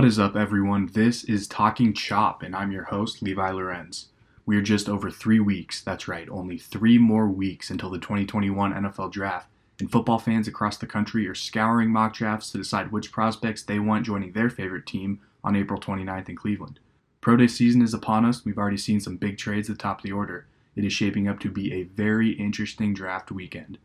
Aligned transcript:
What 0.00 0.06
is 0.06 0.18
up, 0.18 0.34
everyone? 0.34 0.86
This 0.94 1.24
is 1.24 1.46
Talking 1.46 1.92
Chop, 1.92 2.42
and 2.42 2.56
I'm 2.56 2.72
your 2.72 2.84
host, 2.84 3.20
Levi 3.20 3.50
Lorenz. 3.50 4.06
We 4.46 4.56
are 4.56 4.62
just 4.62 4.88
over 4.88 5.10
three 5.10 5.40
weeks, 5.40 5.82
that's 5.82 6.08
right, 6.08 6.26
only 6.30 6.56
three 6.56 6.96
more 6.96 7.28
weeks 7.28 7.68
until 7.68 7.90
the 7.90 7.98
2021 7.98 8.72
NFL 8.72 9.12
Draft, 9.12 9.50
and 9.78 9.92
football 9.92 10.18
fans 10.18 10.48
across 10.48 10.78
the 10.78 10.86
country 10.86 11.28
are 11.28 11.34
scouring 11.34 11.90
mock 11.90 12.14
drafts 12.14 12.50
to 12.50 12.56
decide 12.56 12.90
which 12.90 13.12
prospects 13.12 13.62
they 13.62 13.78
want 13.78 14.06
joining 14.06 14.32
their 14.32 14.48
favorite 14.48 14.86
team 14.86 15.20
on 15.44 15.54
April 15.54 15.78
29th 15.78 16.30
in 16.30 16.34
Cleveland. 16.34 16.80
Pro 17.20 17.36
Day 17.36 17.46
season 17.46 17.82
is 17.82 17.92
upon 17.92 18.24
us. 18.24 18.42
We've 18.42 18.56
already 18.56 18.78
seen 18.78 19.00
some 19.00 19.18
big 19.18 19.36
trades 19.36 19.68
at 19.68 19.76
the 19.76 19.82
top 19.82 19.98
of 19.98 20.04
the 20.04 20.12
order. 20.12 20.46
It 20.74 20.86
is 20.86 20.94
shaping 20.94 21.28
up 21.28 21.40
to 21.40 21.50
be 21.50 21.74
a 21.74 21.82
very 21.82 22.30
interesting 22.30 22.94
draft 22.94 23.30
weekend. 23.30 23.76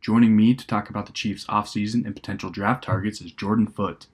Joining 0.00 0.36
me 0.36 0.54
to 0.54 0.64
talk 0.64 0.88
about 0.88 1.06
the 1.06 1.12
Chiefs' 1.12 1.44
offseason 1.46 2.06
and 2.06 2.14
potential 2.14 2.50
draft 2.50 2.84
targets 2.84 3.20
is 3.20 3.32
Jordan 3.32 3.66
Foote. 3.66 4.06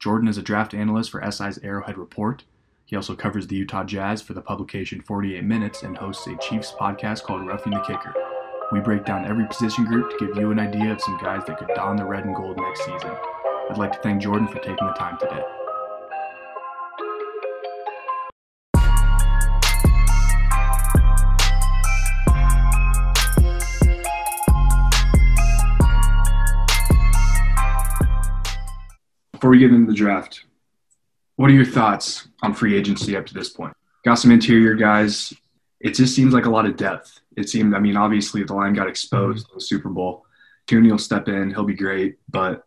Jordan 0.00 0.28
is 0.28 0.38
a 0.38 0.42
draft 0.42 0.72
analyst 0.72 1.10
for 1.10 1.30
SI's 1.30 1.58
Arrowhead 1.58 1.98
Report. 1.98 2.44
He 2.86 2.96
also 2.96 3.14
covers 3.14 3.46
the 3.46 3.56
Utah 3.56 3.84
Jazz 3.84 4.22
for 4.22 4.32
the 4.32 4.40
publication 4.40 5.02
48 5.02 5.44
Minutes 5.44 5.82
and 5.82 5.94
hosts 5.94 6.26
a 6.26 6.36
Chiefs 6.38 6.72
podcast 6.72 7.22
called 7.22 7.46
Roughing 7.46 7.74
the 7.74 7.80
Kicker. 7.80 8.14
We 8.72 8.80
break 8.80 9.04
down 9.04 9.26
every 9.26 9.46
position 9.46 9.84
group 9.84 10.10
to 10.10 10.26
give 10.26 10.36
you 10.38 10.52
an 10.52 10.58
idea 10.58 10.92
of 10.92 11.02
some 11.02 11.18
guys 11.18 11.42
that 11.46 11.58
could 11.58 11.68
don 11.74 11.96
the 11.96 12.06
red 12.06 12.24
and 12.24 12.34
gold 12.34 12.56
next 12.56 12.80
season. 12.80 13.14
I'd 13.70 13.76
like 13.76 13.92
to 13.92 13.98
thank 13.98 14.22
Jordan 14.22 14.48
for 14.48 14.58
taking 14.60 14.86
the 14.86 14.94
time 14.94 15.18
today. 15.18 15.44
Before 29.40 29.52
we 29.52 29.58
get 29.58 29.70
into 29.70 29.90
the 29.90 29.96
draft, 29.96 30.44
what 31.36 31.48
are 31.48 31.54
your 31.54 31.64
thoughts 31.64 32.28
on 32.42 32.52
free 32.52 32.76
agency 32.76 33.16
up 33.16 33.24
to 33.24 33.32
this 33.32 33.48
point? 33.48 33.72
Got 34.04 34.16
some 34.16 34.30
interior 34.30 34.74
guys. 34.74 35.32
It 35.80 35.94
just 35.94 36.14
seems 36.14 36.34
like 36.34 36.44
a 36.44 36.50
lot 36.50 36.66
of 36.66 36.76
depth. 36.76 37.22
It 37.38 37.48
seemed, 37.48 37.74
I 37.74 37.78
mean, 37.78 37.96
obviously 37.96 38.44
the 38.44 38.52
line 38.52 38.74
got 38.74 38.86
exposed 38.86 39.48
in 39.48 39.54
the 39.54 39.62
Super 39.62 39.88
Bowl. 39.88 40.26
Thuney 40.66 40.90
will 40.90 40.98
step 40.98 41.26
in, 41.26 41.48
he'll 41.48 41.64
be 41.64 41.72
great. 41.72 42.18
But 42.28 42.66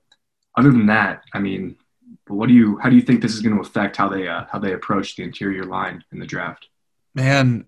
other 0.57 0.71
than 0.71 0.87
that, 0.87 1.21
I 1.31 1.37
mean, 1.37 1.75
what 2.25 2.47
do 2.47 2.55
you, 2.55 2.79
how 2.79 2.89
do 2.89 2.95
you 2.95 3.03
think 3.03 3.21
this 3.21 3.35
is 3.35 3.41
going 3.41 3.53
to 3.53 3.61
affect 3.61 3.95
how 3.95 4.09
they, 4.09 4.27
uh, 4.27 4.45
how 4.51 4.57
they 4.57 4.73
approach 4.73 5.15
the 5.15 5.21
interior 5.21 5.65
line 5.65 6.03
in 6.11 6.17
the 6.17 6.25
draft? 6.25 6.69
Man, 7.13 7.65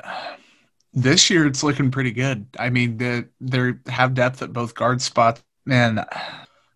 this 0.94 1.30
year 1.30 1.46
it's 1.46 1.62
looking 1.62 1.92
pretty 1.92 2.12
good. 2.12 2.48
I 2.58 2.72
mean, 2.72 2.98
they 2.98 3.26
they 3.40 3.74
have 3.86 4.16
depth 4.16 4.42
at 4.42 4.52
both 4.52 4.74
guard 4.74 5.00
spots. 5.00 5.44
Man, 5.64 6.04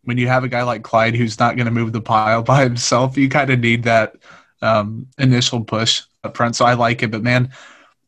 when 0.10 0.18
you 0.18 0.28
have 0.28 0.44
a 0.44 0.50
guy 0.50 0.64
like 0.64 0.82
Clyde 0.82 1.14
who's 1.14 1.38
not 1.38 1.56
going 1.56 1.68
to 1.68 1.72
move 1.72 1.94
the 1.94 2.02
pile 2.02 2.42
by 2.54 2.64
himself, 2.64 3.16
you 3.16 3.30
kind 3.30 3.52
of 3.52 3.60
need 3.60 3.84
that 3.84 4.16
um, 4.64 5.06
initial 5.20 5.64
push 5.64 6.02
up 6.24 6.36
front. 6.36 6.56
So 6.56 6.66
I 6.66 6.74
like 6.74 7.04
it, 7.04 7.12
but 7.12 7.22
man, 7.22 7.52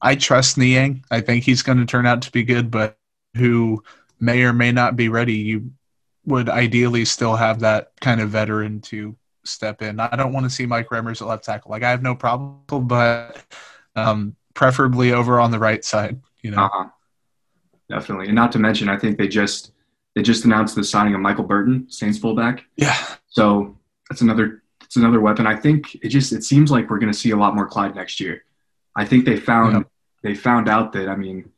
I 0.02 0.16
trust 0.16 0.58
Niang. 0.58 1.06
I 1.12 1.22
think 1.22 1.44
he's 1.44 1.62
going 1.62 1.78
to 1.78 1.86
turn 1.86 2.08
out 2.08 2.24
to 2.24 2.32
be 2.32 2.44
good, 2.44 2.72
but 2.72 2.98
who 3.36 3.84
may 4.20 4.42
or 4.42 4.52
may 4.52 4.72
not 4.72 4.96
be 4.96 5.10
ready. 5.10 5.36
You 5.36 5.74
would 6.26 6.50
ideally 6.50 7.06
still 7.06 7.36
have 7.36 7.60
that 7.60 7.92
kind 8.02 8.20
of 8.20 8.32
veteran 8.32 8.82
to 8.82 9.16
step 9.46 9.84
in. 9.84 10.00
I 10.00 10.16
don't 10.16 10.34
want 10.34 10.48
to 10.48 10.50
see 10.50 10.66
Mike 10.66 10.90
Remmers 10.90 11.22
at 11.22 11.28
left 11.28 11.44
tackle. 11.44 11.70
Like 11.70 11.84
I 11.84 11.92
have 11.92 12.02
no 12.02 12.16
problem, 12.16 12.88
but 12.88 13.46
um, 13.96 14.36
preferably 14.56 15.14
over 15.14 15.40
on 15.40 15.52
the 15.52 15.60
right 15.60 15.86
side. 15.86 16.20
You 16.42 16.50
know, 16.50 16.64
uh-huh. 16.64 16.90
definitely, 17.90 18.26
and 18.26 18.36
not 18.36 18.52
to 18.54 18.60
mention, 18.60 18.90
I 18.90 18.98
think 18.98 19.20
they 19.20 19.28
just 19.28 19.72
they 20.16 20.22
just 20.22 20.46
announced 20.46 20.76
the 20.76 20.84
signing 20.84 21.16
of 21.16 21.22
Michael 21.22 21.46
Burton, 21.46 21.90
Saints 21.90 22.18
fullback. 22.18 22.66
Yeah. 22.76 22.98
So 23.28 23.78
that's 24.10 24.22
another 24.22 24.62
it's 24.82 24.98
another 24.98 25.22
weapon. 25.22 25.48
I 25.48 25.56
think 25.56 25.96
it 25.96 26.10
just 26.10 26.34
it 26.34 26.44
seems 26.44 26.70
like 26.70 26.90
we're 26.90 27.00
going 27.00 27.12
to 27.12 27.18
see 27.18 27.32
a 27.32 27.38
lot 27.38 27.56
more 27.56 27.66
Clyde 27.66 27.96
next 27.96 28.20
year. 28.20 28.44
I 28.96 29.06
think 29.06 29.24
they 29.24 29.38
found 29.38 29.86
they 30.22 30.36
found 30.36 30.68
out 30.68 30.92
that 30.94 31.08
I 31.08 31.16
mean 31.16 31.50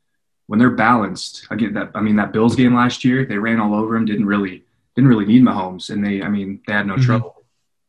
when 0.46 0.60
they're 0.60 0.70
balanced 0.70 1.48
again 1.50 1.74
that 1.74 1.92
I 1.96 2.02
mean 2.02 2.16
that 2.18 2.32
Bills 2.32 2.56
game 2.56 2.76
last 2.76 3.04
year 3.04 3.26
they 3.26 3.38
ran 3.38 3.60
all 3.60 3.74
over 3.74 3.96
him 3.96 4.06
didn't 4.06 4.28
really 4.28 4.64
didn't 4.96 5.10
really 5.10 5.26
need 5.26 5.42
Mahomes 5.42 5.90
and 5.90 6.06
they 6.06 6.22
I 6.22 6.30
mean 6.30 6.62
they 6.68 6.74
had 6.74 6.86
no 6.86 6.94
mm-hmm. 6.94 7.06
trouble. 7.06 7.44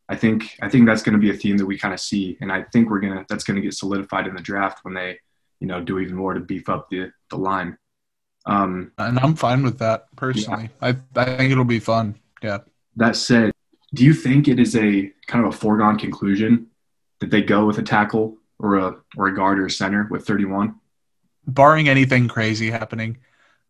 I 0.09 0.15
think 0.15 0.57
I 0.61 0.69
think 0.69 0.87
that's 0.87 1.03
going 1.03 1.13
to 1.13 1.21
be 1.21 1.29
a 1.29 1.37
theme 1.37 1.57
that 1.57 1.65
we 1.65 1.77
kind 1.77 1.93
of 1.93 1.99
see 1.99 2.39
and 2.41 2.51
I 2.51 2.63
think 2.63 2.89
we're 2.89 2.99
gonna 2.99 3.23
that's 3.29 3.43
going 3.43 3.55
to 3.55 3.61
get 3.61 3.75
solidified 3.75 4.25
in 4.25 4.35
the 4.35 4.41
draft 4.41 4.79
when 4.83 4.95
they 4.95 5.19
you 5.59 5.67
know 5.67 5.79
do 5.79 5.99
even 5.99 6.15
more 6.15 6.33
to 6.33 6.39
beef 6.39 6.69
up 6.69 6.89
the 6.89 7.11
the 7.29 7.37
line. 7.37 7.77
Um, 8.45 8.91
and 8.97 9.19
I'm 9.19 9.35
fine 9.35 9.63
with 9.63 9.79
that 9.79 10.07
personally. 10.15 10.69
Yeah. 10.81 10.93
I 11.15 11.21
I 11.21 11.37
think 11.37 11.51
it'll 11.51 11.65
be 11.65 11.79
fun. 11.79 12.15
Yeah. 12.41 12.59
That 12.95 13.15
said, 13.15 13.51
do 13.93 14.03
you 14.03 14.13
think 14.13 14.47
it 14.47 14.59
is 14.59 14.75
a 14.75 15.11
kind 15.27 15.45
of 15.45 15.53
a 15.53 15.57
foregone 15.57 15.97
conclusion 15.97 16.67
that 17.19 17.31
they 17.31 17.41
go 17.41 17.65
with 17.65 17.77
a 17.77 17.83
tackle 17.83 18.37
or 18.59 18.77
a 18.77 18.95
or 19.17 19.27
a 19.27 19.35
guard 19.35 19.59
or 19.59 19.65
a 19.65 19.71
center 19.71 20.07
with 20.09 20.27
31? 20.27 20.75
Barring 21.47 21.89
anything 21.89 22.27
crazy 22.27 22.69
happening. 22.69 23.17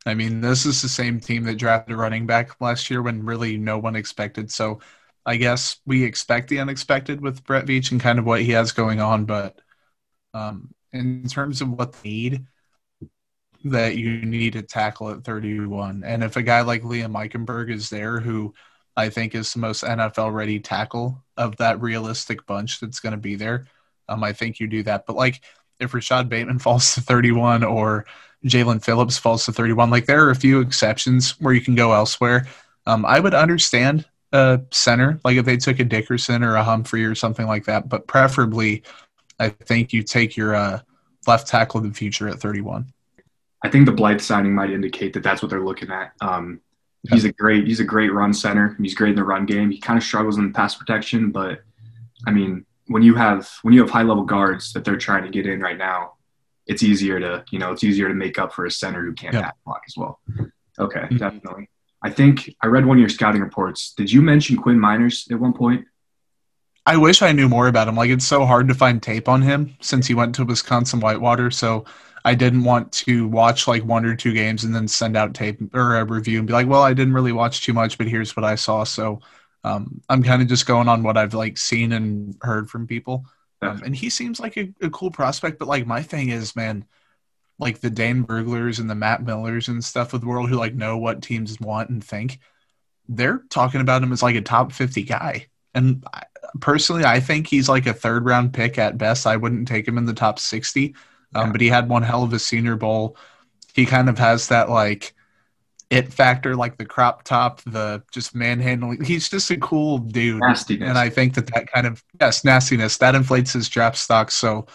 I 0.05 0.13
mean, 0.13 0.41
this 0.41 0.65
is 0.65 0.81
the 0.81 0.89
same 0.89 1.19
team 1.19 1.43
that 1.45 1.57
drafted 1.57 1.95
a 1.95 1.97
running 1.97 2.27
back 2.27 2.61
last 2.61 2.89
year 2.89 3.01
when 3.01 3.25
really 3.25 3.57
no 3.57 3.79
one 3.79 3.95
expected. 3.95 4.51
So 4.51 4.79
I 5.25 5.37
guess 5.37 5.77
we 5.85 6.03
expect 6.03 6.49
the 6.49 6.59
unexpected 6.59 7.21
with 7.21 7.43
Brett 7.43 7.65
Veach 7.65 7.91
and 7.91 7.99
kind 7.99 8.19
of 8.19 8.25
what 8.25 8.41
he 8.41 8.51
has 8.51 8.71
going 8.71 9.01
on. 9.01 9.25
But 9.25 9.59
um, 10.33 10.73
in 10.93 11.27
terms 11.27 11.61
of 11.61 11.71
what 11.71 11.93
they 11.93 12.09
need, 12.09 12.45
that 13.65 13.97
you 13.97 14.21
need 14.21 14.53
to 14.53 14.61
tackle 14.61 15.09
at 15.09 15.23
31. 15.23 16.03
And 16.05 16.23
if 16.23 16.37
a 16.37 16.43
guy 16.43 16.61
like 16.61 16.83
Liam 16.83 17.13
Eichenberg 17.13 17.71
is 17.71 17.89
there, 17.89 18.19
who 18.19 18.53
I 18.95 19.09
think 19.09 19.33
is 19.33 19.51
the 19.51 19.59
most 19.59 19.83
NFL 19.83 20.33
ready 20.33 20.59
tackle 20.59 21.23
of 21.35 21.57
that 21.57 21.81
realistic 21.81 22.45
bunch 22.45 22.79
that's 22.79 22.99
going 22.99 23.11
to 23.11 23.17
be 23.17 23.35
there, 23.35 23.65
um, 24.07 24.23
I 24.23 24.33
think 24.33 24.59
you 24.59 24.67
do 24.67 24.83
that. 24.83 25.07
But 25.07 25.15
like 25.15 25.41
if 25.79 25.95
Rashod 25.95 26.29
Bateman 26.29 26.59
falls 26.59 26.93
to 26.93 27.01
31 27.01 27.63
or 27.63 28.05
Jaelan 28.45 28.83
Phillips 28.83 29.17
falls 29.17 29.45
to 29.45 29.51
31, 29.51 29.89
like 29.89 30.05
there 30.05 30.23
are 30.23 30.31
a 30.31 30.35
few 30.35 30.59
exceptions 30.59 31.31
where 31.41 31.53
you 31.53 31.61
can 31.61 31.73
go 31.73 31.91
elsewhere. 31.91 32.47
Um, 32.85 33.03
I 33.03 33.19
would 33.19 33.33
understand 33.33 34.05
a 34.31 34.61
center, 34.71 35.19
like 35.23 35.37
if 35.37 35.45
they 35.45 35.57
took 35.57 35.79
a 35.79 35.83
Dickerson 35.83 36.43
or 36.43 36.55
a 36.55 36.63
Humphrey 36.63 37.03
or 37.03 37.15
something 37.15 37.47
like 37.47 37.65
that, 37.65 37.89
but 37.89 38.05
preferably, 38.05 38.83
I 39.39 39.49
think 39.49 39.91
you 39.91 40.03
take 40.03 40.37
your 40.37 40.53
uh, 40.53 40.81
left 41.25 41.47
tackle 41.47 41.79
of 41.79 41.87
the 41.87 41.93
future 41.93 42.29
at 42.29 42.39
31. 42.39 42.93
I 43.65 43.69
think 43.69 43.87
the 43.87 43.91
Blythe 43.91 44.21
signing 44.21 44.53
might 44.53 44.69
indicate 44.69 45.13
that 45.13 45.23
that's 45.23 45.41
what 45.41 45.49
they're 45.49 45.65
looking 45.65 45.89
at. 45.89 46.11
Um, 46.21 46.61
he's 47.09 47.25
a 47.25 47.31
great 47.31 47.65
he's 47.65 47.79
a 47.79 47.83
great 47.83 48.13
run 48.13 48.31
center. 48.31 48.77
He's 48.79 48.93
great 48.93 49.09
in 49.09 49.15
the 49.15 49.23
run 49.23 49.47
game. 49.47 49.71
He 49.71 49.79
kind 49.79 49.97
of 49.97 50.03
struggles 50.03 50.37
in 50.37 50.53
pass 50.53 50.75
protection, 50.75 51.31
but 51.31 51.63
I 52.27 52.31
mean, 52.31 52.63
when 52.87 53.01
you 53.01 53.15
have 53.15 53.49
when 53.63 53.73
you 53.73 53.81
have 53.81 53.89
high 53.89 54.03
level 54.03 54.23
guards 54.23 54.71
that 54.73 54.85
they're 54.85 54.97
trying 54.97 55.23
to 55.23 55.29
get 55.29 55.47
in 55.47 55.61
right 55.61 55.79
now, 55.79 56.13
it's 56.67 56.83
easier 56.83 57.19
to 57.19 57.43
you 57.49 57.57
know 57.57 57.71
it's 57.71 57.83
easier 57.83 58.07
to 58.07 58.13
make 58.13 58.37
up 58.37 58.53
for 58.53 58.67
a 58.67 58.71
center 58.71 59.03
who 59.03 59.13
can't 59.13 59.33
yep. 59.33 59.57
block 59.65 59.81
as 59.87 59.97
well. 59.97 60.19
Okay, 60.77 60.99
mm-hmm. 60.99 61.17
definitely. 61.17 61.67
I 62.03 62.11
think 62.11 62.55
I 62.61 62.67
read 62.67 62.85
one 62.85 62.97
of 62.97 63.01
your 63.01 63.09
scouting 63.09 63.41
reports. 63.41 63.93
Did 63.93 64.11
you 64.11 64.21
mention 64.21 64.57
Quinn 64.57 64.77
Meinerz 64.77 65.31
at 65.31 65.39
one 65.39 65.53
point? 65.53 65.85
I 66.85 66.97
wish 66.97 67.23
I 67.23 67.31
knew 67.31 67.49
more 67.49 67.67
about 67.67 67.87
him. 67.87 67.95
Like 67.95 68.11
it's 68.11 68.27
so 68.27 68.45
hard 68.45 68.67
to 68.67 68.75
find 68.75 69.01
tape 69.01 69.27
on 69.27 69.41
him 69.41 69.75
since 69.81 70.05
he 70.05 70.13
went 70.13 70.35
to 70.35 70.45
Wisconsin 70.45 70.99
Whitewater. 70.99 71.49
So 71.49 71.85
I 72.25 72.33
didn't 72.33 72.63
want 72.63 72.91
to 72.93 73.27
watch 73.27 73.67
like 73.67 73.83
one 73.85 74.03
or 74.03 74.15
two 74.15 74.33
games 74.33 74.63
and 74.63 74.73
then 74.73 74.87
send 74.87 75.15
out 75.15 75.35
tape 75.35 75.59
or 75.75 75.95
a 75.95 76.03
review 76.03 76.39
and 76.39 76.47
be 76.47 76.53
like, 76.53 76.65
well, 76.65 76.81
I 76.81 76.95
didn't 76.95 77.13
really 77.13 77.31
watch 77.31 77.63
too 77.63 77.71
much, 77.71 77.99
but 77.99 78.07
here's 78.07 78.35
what 78.35 78.43
I 78.43 78.55
saw. 78.55 78.83
So 78.83 79.21
um, 79.63 80.01
I'm 80.09 80.23
kind 80.23 80.41
of 80.41 80.47
just 80.47 80.65
going 80.65 80.87
on 80.89 81.03
what 81.03 81.17
I've 81.17 81.35
like 81.35 81.59
seen 81.59 81.91
and 81.91 82.35
heard 82.41 82.67
from 82.67 82.87
people. 82.87 83.27
Um, 83.61 83.83
and 83.85 83.95
he 83.95 84.09
seems 84.09 84.39
like 84.39 84.57
a, 84.57 84.73
a, 84.81 84.89
cool 84.89 85.11
prospect, 85.11 85.59
but 85.59 85.67
like 85.67 85.85
my 85.85 86.01
thing 86.01 86.29
is, 86.29 86.55
man, 86.55 86.85
like 87.59 87.79
the 87.79 87.91
Dane 87.91 88.25
Bruglers 88.25 88.79
and 88.79 88.89
the 88.89 88.95
Matt 88.95 89.23
Millers 89.23 89.67
and 89.67 89.85
stuff 89.85 90.13
of 90.13 90.21
the 90.21 90.27
world 90.27 90.49
who 90.49 90.55
like 90.55 90.73
know 90.73 90.97
what 90.97 91.21
teams 91.21 91.59
want 91.59 91.91
and 91.91 92.03
think, 92.03 92.39
they're 93.07 93.43
talking 93.51 93.81
about 93.81 94.01
him 94.01 94.11
as 94.11 94.23
like 94.23 94.35
a 94.35 94.41
top 94.41 94.71
50 94.71 95.03
guy. 95.03 95.45
And 95.75 96.03
I, 96.11 96.23
personally, 96.59 97.05
I 97.05 97.19
think 97.19 97.45
he's 97.45 97.69
like 97.69 97.85
a 97.85 97.93
third 97.93 98.25
round 98.25 98.51
pick 98.51 98.79
at 98.79 98.97
best. 98.97 99.27
I 99.27 99.37
wouldn't 99.37 99.67
take 99.67 99.87
him 99.87 99.99
in 99.99 100.05
the 100.05 100.13
top 100.13 100.39
60 100.39 100.95
um, 101.35 101.51
but 101.51 101.61
he 101.61 101.67
had 101.67 101.89
one 101.89 102.01
hell 102.01 102.23
of 102.23 102.33
a 102.33 102.39
Senior 102.39 102.77
Bowl. 102.77 103.17
He 103.73 103.85
kind 103.85 104.09
of 104.09 104.17
has 104.17 104.47
that 104.47 104.69
like 104.69 105.13
it 105.89 106.11
factor, 106.11 106.55
like 106.55 106.77
the 106.77 106.85
crop 106.85 107.23
top, 107.23 107.61
the 107.63 108.01
just 108.11 108.33
manhandling. 108.33 109.03
He's 109.03 109.29
just 109.29 109.51
a 109.51 109.57
cool 109.57 109.99
dude, 109.99 110.39
nastiness. 110.39 110.89
and 110.89 110.97
I 110.97 111.09
think 111.09 111.35
that 111.35 111.53
that 111.53 111.71
kind 111.71 111.85
of 111.85 112.03
yes, 112.19 112.43
nastiness 112.43 112.97
that 112.97 113.15
inflates 113.15 113.53
his 113.53 113.69
draft 113.69 113.97
stock. 113.97 114.31
So 114.31 114.65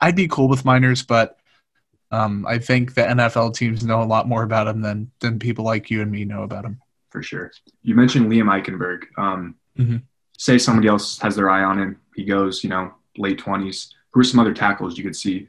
I'd 0.00 0.14
be 0.14 0.28
cool 0.28 0.48
with 0.48 0.64
Meinerz, 0.64 1.04
but 1.06 1.38
um, 2.12 2.44
I 2.46 2.58
think 2.58 2.94
the 2.94 3.02
NFL 3.02 3.54
teams 3.54 3.84
know 3.84 4.02
a 4.02 4.04
lot 4.04 4.28
more 4.28 4.42
about 4.42 4.68
him 4.68 4.82
than 4.82 5.10
than 5.20 5.38
people 5.38 5.64
like 5.64 5.90
you 5.90 6.02
and 6.02 6.12
me 6.12 6.24
know 6.24 6.42
about 6.42 6.64
him. 6.64 6.80
For 7.10 7.22
sure. 7.22 7.50
You 7.82 7.94
mentioned 7.94 8.30
Liam 8.30 8.44
Eichenberg. 8.44 9.04
Um, 9.18 9.56
mm-hmm. 9.76 9.96
Say 10.38 10.58
somebody 10.58 10.88
else 10.88 11.18
has 11.18 11.34
their 11.34 11.50
eye 11.50 11.64
on 11.64 11.78
him. 11.78 12.00
He 12.14 12.24
goes, 12.24 12.62
you 12.62 12.70
know, 12.70 12.94
late 13.16 13.38
twenties. 13.38 13.94
Who 14.12 14.20
are 14.20 14.24
some 14.24 14.40
other 14.40 14.54
tackles 14.54 14.98
you 14.98 15.04
could 15.04 15.16
see 15.16 15.48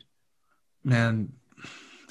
man, 0.83 1.31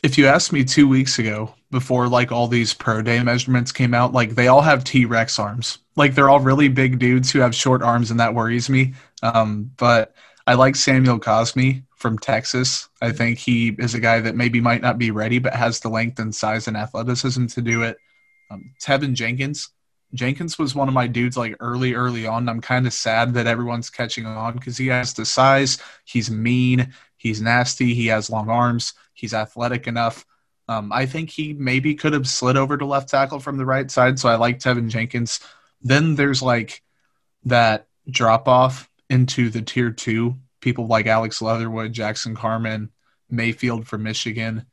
if 0.02 0.17
you 0.17 0.26
asked 0.26 0.52
me 0.52 0.64
two 0.64 0.88
weeks 0.88 1.19
ago 1.19 1.55
before 1.70 2.08
like 2.08 2.32
all 2.32 2.49
these 2.49 2.75
pro 2.75 3.02
day 3.02 3.22
measurements 3.22 3.72
came 3.72 3.94
out, 3.94 4.12
like 4.12 4.34
they 4.34 4.49
all 4.49 4.62
have 4.62 4.84
T 4.84 5.05
Rex 5.05 5.38
arms. 5.38 5.78
Like 5.96 6.14
they're 6.14 6.31
all 6.31 6.40
really 6.40 6.69
big 6.69 6.99
dudes 6.99 7.31
who 7.31 7.40
have 7.40 7.55
short 7.55 7.82
arms, 7.82 8.11
and 8.11 8.20
that 8.20 8.34
worries 8.34 8.70
me. 8.70 8.94
Um, 9.22 9.70
but 9.76 10.14
I 10.46 10.55
like 10.55 10.76
Samuel 10.76 11.20
Cosmi 11.20 11.82
from 11.96 12.19
Texas. 12.19 12.88
I 13.02 13.12
think 13.12 13.38
he 13.38 13.76
is 13.78 13.94
a 13.94 14.00
guy 14.00 14.20
that 14.20 14.34
maybe 14.37 14.61
might 14.61 14.81
not 14.81 14.99
be 14.99 15.11
ready, 15.11 15.38
but 15.38 15.55
has 15.55 15.81
the 15.81 15.90
length 15.90 16.19
and 16.19 16.34
size 16.34 16.67
and 16.67 16.76
athleticism 16.76 17.46
to 17.46 17.61
do 17.61 17.82
it. 17.82 17.99
Um, 18.50 18.72
Teven 18.81 19.12
Jenkins. 19.14 19.69
Jenkins 20.15 20.59
was 20.59 20.75
one 20.75 20.89
of 20.89 20.95
my 20.95 21.07
dudes 21.07 21.37
like 21.37 21.57
early, 21.61 21.95
early 21.95 22.27
on. 22.27 22.49
I'm 22.49 22.61
kind 22.61 22.87
of 22.87 22.93
sad 22.93 23.35
that 23.35 23.47
everyone's 23.47 23.91
catching 23.91 24.27
on 24.27 24.55
because 24.55 24.77
he 24.77 24.89
has 24.89 25.15
the 25.15 25.25
size. 25.25 25.79
He's 26.05 26.31
mean. 26.31 26.93
He's 27.17 27.41
nasty. 27.41 27.95
He 27.95 28.07
has 28.09 28.31
long 28.31 28.49
arms. 28.49 28.95
He's 29.12 29.35
athletic 29.35 29.87
enough. 29.87 30.25
Um, 30.69 30.93
I 30.93 31.07
think 31.07 31.31
he 31.31 31.53
maybe 31.53 31.95
could 31.95 32.12
have 32.12 32.29
slid 32.29 32.57
over 32.57 32.77
to 32.77 32.87
left 32.87 33.09
tackle 33.09 33.41
from 33.41 33.57
the 33.57 33.67
right 33.67 33.91
side. 33.91 34.19
So 34.19 34.29
I 34.29 34.37
like 34.37 34.59
Teven 34.59 34.89
Jenkins. 34.89 35.41
Then 35.83 36.15
there's 36.15 36.43
like 36.43 36.83
that 37.45 37.87
drop 38.09 38.49
off 38.49 38.89
into 39.09 39.51
the 39.51 39.63
tier 39.63 39.91
two, 39.91 40.37
people 40.61 40.87
like 40.87 41.06
Alex 41.06 41.43
Leatherwood, 41.43 41.93
Jackson 41.93 42.35
Carman, 42.35 42.91
Mayfield 43.29 43.87
from 43.87 44.03
Michigan. 44.05 44.67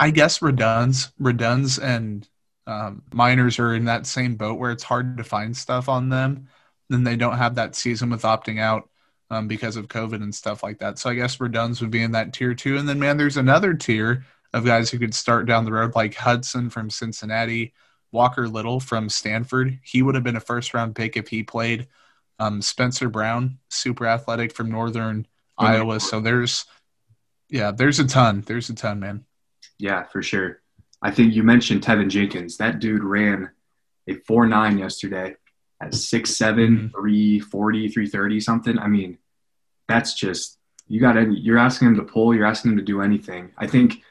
I 0.00 0.10
guess 0.10 0.40
Radunz, 0.40 1.12
Radunz 1.20 1.82
and 1.82 2.26
um, 2.66 3.02
Meinerz 3.10 3.58
are 3.58 3.74
in 3.74 3.86
that 3.86 4.06
same 4.06 4.36
boat 4.36 4.58
where 4.58 4.70
it's 4.70 4.82
hard 4.82 5.16
to 5.16 5.24
find 5.24 5.56
stuff 5.56 5.88
on 5.88 6.08
them. 6.08 6.48
Then 6.88 7.04
they 7.04 7.16
don't 7.16 7.38
have 7.38 7.56
that 7.56 7.74
season 7.74 8.10
with 8.10 8.22
opting 8.22 8.60
out 8.60 8.88
um, 9.30 9.48
because 9.48 9.76
of 9.76 9.88
COVID 9.88 10.22
and 10.22 10.34
stuff 10.34 10.62
like 10.62 10.78
that. 10.78 10.98
So 10.98 11.10
I 11.10 11.14
guess 11.14 11.38
Radunz 11.38 11.80
would 11.80 11.90
be 11.90 12.02
in 12.02 12.12
that 12.12 12.32
tier 12.32 12.54
two. 12.54 12.76
And 12.76 12.88
then, 12.88 12.98
man, 12.98 13.16
there's 13.16 13.36
another 13.36 13.74
tier 13.74 14.24
of 14.52 14.64
guys 14.64 14.90
who 14.90 14.98
could 14.98 15.14
start 15.14 15.46
down 15.46 15.64
the 15.64 15.72
road, 15.72 15.94
like 15.94 16.14
Hudson 16.14 16.70
from 16.70 16.90
Cincinnati, 16.90 17.72
Walker 18.12 18.46
Little 18.46 18.78
from 18.78 19.08
Stanford. 19.08 19.80
He 19.82 20.02
would 20.02 20.14
have 20.14 20.24
been 20.24 20.36
a 20.36 20.40
first 20.40 20.74
round 20.74 20.94
pick 20.94 21.16
if 21.16 21.28
he 21.28 21.42
played. 21.42 21.88
Um, 22.38 22.60
Spencer 22.60 23.08
Brown, 23.08 23.58
super 23.70 24.06
athletic 24.06 24.54
from 24.54 24.70
Northern 24.70 25.22
mm-hmm. 25.22 25.64
Iowa. 25.64 26.00
So 26.00 26.20
there's, 26.20 26.66
yeah, 27.48 27.70
there's 27.70 27.98
a 27.98 28.06
ton. 28.06 28.42
There's 28.46 28.68
a 28.68 28.74
ton, 28.74 29.00
man. 29.00 29.24
Yeah, 29.78 30.04
for 30.04 30.22
sure. 30.22 30.61
I 31.02 31.10
think 31.10 31.34
you 31.34 31.42
mentioned 31.42 31.82
Teven 31.82 32.08
Jenkins. 32.08 32.56
That 32.58 32.78
dude 32.78 33.04
ran 33.04 33.50
a 34.08 34.14
4 34.14 34.46
9 34.46 34.78
yesterday 34.78 35.36
at 35.80 35.92
6'7, 35.92 36.28
mm-hmm. 36.28 36.86
340, 36.88 37.88
330, 37.88 38.40
something. 38.40 38.78
I 38.78 38.86
mean, 38.86 39.18
that's 39.88 40.14
just, 40.14 40.58
you 40.86 41.00
got 41.00 41.14
to, 41.14 41.32
you're 41.32 41.58
asking 41.58 41.88
him 41.88 41.96
to 41.96 42.04
pull, 42.04 42.34
you're 42.34 42.46
asking 42.46 42.72
him 42.72 42.78
to 42.78 42.84
do 42.84 43.02
anything. 43.02 43.50
I 43.58 43.66
think 43.66 44.02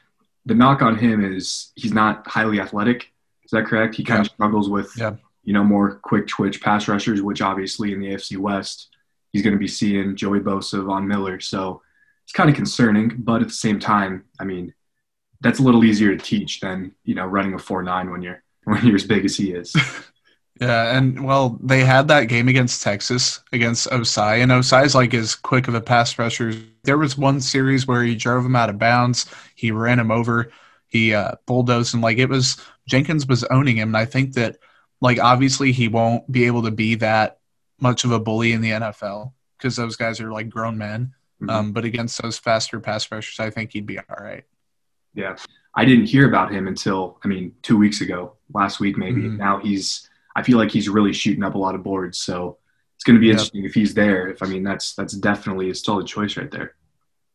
the 0.44 0.54
knock 0.54 0.82
on 0.82 0.96
him 0.98 1.24
is 1.24 1.72
he's 1.74 1.92
not 1.92 2.26
highly 2.26 2.60
athletic. 2.60 3.10
Is 3.44 3.52
that 3.52 3.64
correct? 3.64 3.94
He 3.94 4.04
kind 4.04 4.18
yeah. 4.18 4.22
of 4.22 4.26
struggles 4.26 4.68
with 4.68 4.92
yeah 4.96 5.16
you 5.42 5.52
know, 5.52 5.64
more 5.64 5.96
quick 5.96 6.26
twitch 6.26 6.60
pass 6.60 6.88
rushers, 6.88 7.20
which 7.20 7.42
obviously 7.42 7.92
in 7.92 8.00
the 8.00 8.08
AFC 8.08 8.38
West, 8.38 8.88
he's 9.32 9.42
going 9.42 9.54
to 9.54 9.58
be 9.58 9.68
seeing 9.68 10.16
Joey 10.16 10.40
Bosa, 10.40 10.84
Von 10.84 11.06
Miller. 11.06 11.40
So 11.40 11.82
it's 12.24 12.32
kind 12.32 12.48
of 12.48 12.56
concerning, 12.56 13.16
but 13.18 13.42
at 13.42 13.48
the 13.48 13.54
same 13.54 13.80
time, 13.80 14.24
I 14.38 14.44
mean, 14.44 14.72
that's 15.42 15.58
a 15.58 15.62
little 15.62 15.84
easier 15.84 16.16
to 16.16 16.22
teach 16.22 16.60
than, 16.60 16.92
you 17.04 17.14
know, 17.14 17.26
running 17.26 17.54
a 17.54 17.58
four 17.58 17.82
nine 17.82 18.10
when 18.10 18.22
you're, 18.22 18.42
when 18.64 18.84
you're 18.86 18.96
as 18.96 19.04
big 19.04 19.24
as 19.24 19.36
he 19.36 19.52
is. 19.52 19.74
yeah. 20.60 20.96
And 20.96 21.24
well, 21.24 21.58
they 21.62 21.84
had 21.84 22.08
that 22.08 22.28
game 22.28 22.48
against 22.48 22.82
Texas 22.82 23.40
against 23.52 23.88
Ossai 23.90 24.42
and 24.42 24.52
Ossai's 24.52 24.94
like 24.94 25.12
as 25.14 25.34
quick 25.34 25.68
of 25.68 25.74
a 25.74 25.80
pass 25.80 26.18
rusher. 26.18 26.54
There 26.84 26.98
was 26.98 27.18
one 27.18 27.40
series 27.40 27.86
where 27.86 28.02
he 28.02 28.14
drove 28.14 28.46
him 28.46 28.56
out 28.56 28.70
of 28.70 28.78
bounds. 28.78 29.26
He 29.54 29.72
ran 29.72 29.98
him 29.98 30.10
over. 30.10 30.50
He 30.86 31.14
uh, 31.14 31.32
bulldozed 31.46 31.94
and 31.94 32.02
like 32.02 32.18
it 32.18 32.28
was 32.28 32.56
Jenkins 32.88 33.26
was 33.26 33.44
owning 33.44 33.76
him. 33.76 33.90
And 33.90 33.96
I 33.96 34.04
think 34.04 34.34
that, 34.34 34.58
like 35.00 35.18
obviously 35.18 35.72
he 35.72 35.88
won't 35.88 36.30
be 36.30 36.44
able 36.44 36.62
to 36.62 36.70
be 36.70 36.94
that 36.96 37.38
much 37.80 38.04
of 38.04 38.12
a 38.12 38.20
bully 38.20 38.52
in 38.52 38.60
the 38.60 38.70
NFL 38.70 39.32
because 39.58 39.74
those 39.74 39.96
guys 39.96 40.20
are 40.20 40.30
like 40.30 40.48
grown 40.48 40.78
men. 40.78 41.14
Mm-hmm. 41.40 41.50
Um, 41.50 41.72
but 41.72 41.84
against 41.84 42.22
those 42.22 42.38
faster 42.38 42.78
pass 42.78 43.10
rushers, 43.10 43.40
I 43.40 43.50
think 43.50 43.72
he'd 43.72 43.86
be 43.86 43.98
all 43.98 44.16
right. 44.20 44.44
Yeah, 45.14 45.36
I 45.74 45.84
didn't 45.84 46.06
hear 46.06 46.28
about 46.28 46.52
him 46.52 46.66
until 46.66 47.18
I 47.24 47.28
mean 47.28 47.54
two 47.62 47.76
weeks 47.76 48.00
ago, 48.00 48.34
last 48.52 48.80
week 48.80 48.96
maybe. 48.96 49.22
Mm-hmm. 49.22 49.36
Now 49.36 49.58
he's 49.58 50.08
I 50.34 50.42
feel 50.42 50.58
like 50.58 50.70
he's 50.70 50.88
really 50.88 51.12
shooting 51.12 51.44
up 51.44 51.54
a 51.54 51.58
lot 51.58 51.74
of 51.74 51.82
boards. 51.82 52.18
So 52.18 52.58
it's 52.96 53.04
going 53.04 53.16
to 53.16 53.20
be 53.20 53.26
yep. 53.26 53.34
interesting 53.34 53.64
if 53.64 53.74
he's 53.74 53.94
there. 53.94 54.28
If 54.28 54.42
I 54.42 54.46
mean 54.46 54.62
that's 54.62 54.94
that's 54.94 55.14
definitely 55.14 55.70
a 55.70 55.74
solid 55.74 56.06
choice 56.06 56.36
right 56.36 56.50
there. 56.50 56.74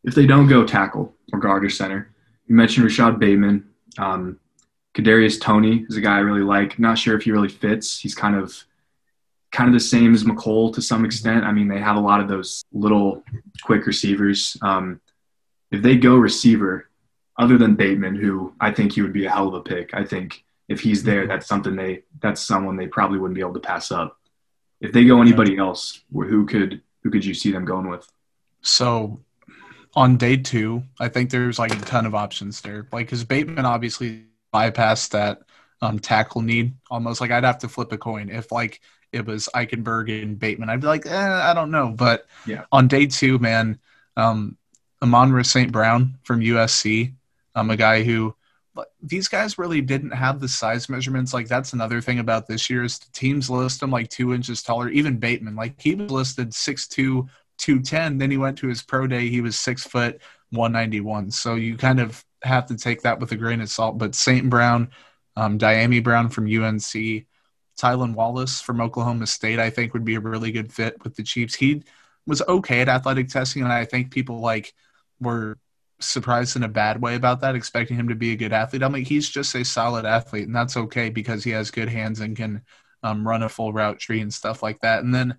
If 0.04 0.16
they 0.16 0.26
don't 0.26 0.48
go 0.48 0.66
tackle 0.66 1.14
or 1.34 1.40
guard 1.40 1.66
or 1.66 1.70
center, 1.70 2.14
you 2.48 2.56
mentioned 2.56 2.86
Rashod 2.86 3.20
Bateman. 3.20 3.70
Um, 3.98 4.40
Kadarius 4.94 5.40
Toney 5.40 5.86
is 5.90 5.98
a 5.98 6.02
guy 6.02 6.16
I 6.16 6.20
really 6.20 6.42
like. 6.42 6.80
Not 6.80 6.98
sure 6.98 7.16
if 7.16 7.24
he 7.24 7.32
really 7.32 7.50
fits. 7.50 8.00
He's 8.00 8.16
kind 8.16 8.36
of 8.36 8.56
kind 9.52 9.68
of 9.68 9.74
the 9.74 9.80
same 9.80 10.14
as 10.14 10.24
Mecole 10.24 10.74
to 10.74 10.82
some 10.82 11.06
extent. 11.06 11.44
I 11.44 11.52
mean, 11.52 11.68
they 11.68 11.80
have 11.80 11.98
a 11.98 12.02
lot 12.02 12.20
of 12.20 12.28
those 12.28 12.64
little 12.72 13.24
quick 13.64 13.86
receivers. 13.86 14.58
Um, 14.62 15.02
if 15.72 15.82
they 15.82 15.98
go 15.98 16.16
receiver, 16.16 16.87
other 17.38 17.58
than 17.58 17.76
Bateman, 17.76 18.16
who 18.16 18.54
I 18.60 18.72
think 18.72 18.94
he 18.94 19.02
would 19.02 19.14
be 19.14 19.26
a 19.26 19.30
hell 19.30 19.48
of 19.48 19.54
a 19.54 19.62
pick. 19.62 19.94
I 19.94 20.04
think 20.04 20.44
if 20.68 20.80
he's 20.82 21.04
there, 21.04 21.22
mm-hmm. 21.22 21.30
that's 21.30 21.48
something 21.48 21.76
they 21.76 22.04
that's 22.22 22.42
someone 22.42 22.78
they 22.78 22.88
probably 22.88 23.20
wouldn't 23.20 23.36
be 23.36 23.42
able 23.42 23.54
to 23.54 23.60
pass 23.60 23.92
up. 23.92 24.20
If 24.82 24.92
they 24.92 25.06
go 25.06 25.22
anybody 25.22 25.58
else, 25.58 26.02
who 26.12 26.46
could 26.46 26.82
who 27.04 27.10
could 27.10 27.26
you 27.26 27.34
see 27.34 27.52
them 27.52 27.66
going 27.66 27.90
with? 27.90 28.08
So 28.62 29.20
on 29.96 30.18
day 30.18 30.38
two, 30.38 30.84
I 31.00 31.10
think 31.10 31.30
there's 31.30 31.58
like 31.58 31.74
a 31.74 31.86
ton 31.86 32.06
of 32.06 32.14
options 32.14 32.62
there. 32.62 32.88
Like, 32.92 33.08
because 33.08 33.24
Bateman 33.24 33.66
obviously 33.66 34.26
bypassed 34.54 35.10
that 35.10 35.42
um, 35.82 36.00
tackle 36.00 36.42
need 36.42 36.76
almost. 36.90 37.22
Like 37.22 37.32
I'd 37.32 37.44
have 37.44 37.60
to 37.60 37.68
flip 37.68 37.92
a 37.92 37.98
coin 37.98 38.30
if 38.30 38.52
like 38.52 38.82
it 39.12 39.26
was 39.26 39.50
Eichenberg 39.56 40.22
and 40.22 40.38
Bateman. 40.38 40.70
I'd 40.70 40.82
be 40.82 40.88
like, 40.88 41.06
eh, 41.06 41.42
I 41.44 41.54
don't 41.54 41.72
know. 41.72 41.90
But 41.90 42.28
yeah. 42.46 42.66
on 42.72 42.88
day 42.88 43.06
two, 43.06 43.40
man, 43.40 43.80
um, 44.16 44.58
Amon 45.02 45.44
St. 45.44 45.72
Brown 45.72 46.18
from 46.24 46.42
USC, 46.42 47.14
I'm 47.58 47.70
a 47.70 47.78
guy 47.78 48.04
who 48.04 48.36
these 49.02 49.28
guys 49.28 49.58
really 49.58 49.82
didn't 49.82 50.12
have 50.12 50.40
the 50.40 50.48
size 50.48 50.90
measurements. 50.90 51.34
Like 51.34 51.48
that's 51.48 51.74
another 51.74 52.02
thing 52.02 52.20
about 52.20 52.48
this 52.48 52.70
year 52.70 52.84
is 52.84 53.00
the 53.00 53.12
teams 53.12 53.50
list 53.50 53.82
him 53.82 53.92
like 53.92 54.10
two 54.10 54.34
inches 54.34 54.62
taller. 54.62 54.90
Even 54.90 55.18
Bateman, 55.18 55.56
like 55.56 55.82
he 55.82 55.96
was 55.96 56.12
listed 56.12 56.52
6'2", 56.52 57.28
210. 57.58 58.18
Then 58.18 58.32
he 58.32 58.38
went 58.38 58.58
to 58.60 58.68
his 58.68 58.84
pro 58.84 59.08
day. 59.08 59.30
He 59.30 59.42
was 59.42 59.58
six 59.58 59.84
foot 59.84 60.22
191. 60.52 61.32
So 61.32 61.56
you 61.56 61.76
kind 61.78 62.00
of 62.00 62.24
have 62.44 62.68
to 62.68 62.78
take 62.78 63.02
that 63.02 63.20
with 63.20 63.32
a 63.32 63.36
grain 63.36 63.62
of 63.62 63.70
salt. 63.70 63.98
But 63.98 64.16
St. 64.16 64.50
Brown, 64.50 64.90
um, 65.36 65.58
Dyami 65.58 66.04
Brown 66.04 66.30
from 66.30 66.46
UNC, 66.46 67.26
Tylan 67.80 68.14
Wallace 68.14 68.62
from 68.62 68.82
Oklahoma 68.82 69.28
State, 69.28 69.60
I 69.60 69.70
think 69.70 69.94
would 69.94 70.06
be 70.06 70.16
a 70.16 70.20
really 70.20 70.52
good 70.52 70.72
fit 70.72 71.04
with 71.04 71.16
the 71.16 71.24
Chiefs. 71.24 71.56
He 71.56 71.84
was 72.26 72.42
okay 72.48 72.82
at 72.82 72.90
athletic 72.90 73.30
testing, 73.30 73.64
and 73.64 73.72
I 73.72 73.86
think 73.86 74.12
people 74.12 74.40
like 74.40 74.74
were 75.20 75.58
surprised 76.00 76.56
in 76.56 76.64
a 76.64 76.70
bad 76.70 77.02
way 77.02 77.16
about 77.16 77.42
that, 77.42 77.56
expecting 77.56 77.98
him 77.98 78.10
to 78.10 78.16
be 78.16 78.32
a 78.32 78.38
good 78.38 78.54
athlete. 78.54 78.84
I'm 78.84 78.94
like, 78.94 79.08
he's 79.08 79.30
just 79.30 79.56
a 79.56 79.66
solid 79.66 80.06
athlete, 80.06 80.48
and 80.48 80.56
that's 80.56 80.78
okay 80.78 81.10
because 81.10 81.44
he 81.44 81.52
has 81.52 81.72
good 81.72 81.90
hands 81.90 82.20
and 82.20 82.36
can 82.36 82.62
um, 83.04 83.28
run 83.28 83.44
a 83.44 83.50
full 83.50 83.74
route 83.74 84.00
tree 84.00 84.22
and 84.22 84.34
stuff 84.34 84.64
like 84.64 84.80
that. 84.82 85.04
And 85.04 85.14
then 85.14 85.38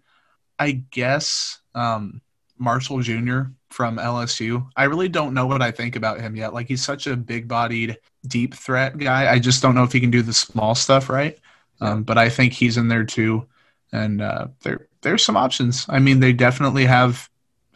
I 0.59 0.73
guess 0.73 1.61
um, 1.75 2.21
Marshall 2.59 3.01
Jr. 3.01 3.43
from 3.71 3.99
LSU. 3.99 4.69
I 4.77 4.85
really 4.85 5.09
don't 5.09 5.35
know 5.35 5.47
what 5.47 5.63
I 5.63 5.71
think 5.71 5.97
about 5.97 6.21
him 6.21 6.37
yet. 6.37 6.55
Like 6.55 6.69
he's 6.69 6.85
such 6.85 7.07
a 7.07 7.17
big-bodied, 7.17 7.99
deep 8.27 8.55
threat 8.55 8.99
guy. 8.99 9.31
I 9.31 9.39
just 9.39 9.63
don't 9.63 9.75
know 9.75 9.85
if 9.85 9.93
he 9.93 10.01
can 10.01 10.11
do 10.11 10.23
the 10.23 10.33
small 10.33 10.75
stuff 10.75 11.09
right. 11.09 11.39
Um, 11.81 12.03
but 12.03 12.19
I 12.19 12.29
think 12.29 12.53
he's 12.53 12.77
in 12.77 12.89
there 12.89 13.05
too, 13.05 13.47
and 13.93 14.21
uh, 14.21 14.49
there 14.63 14.89
there's 15.03 15.25
some 15.25 15.37
options. 15.37 15.87
I 15.89 16.01
mean, 16.01 16.19
they 16.19 16.33
definitely 16.33 16.85
have 16.87 17.29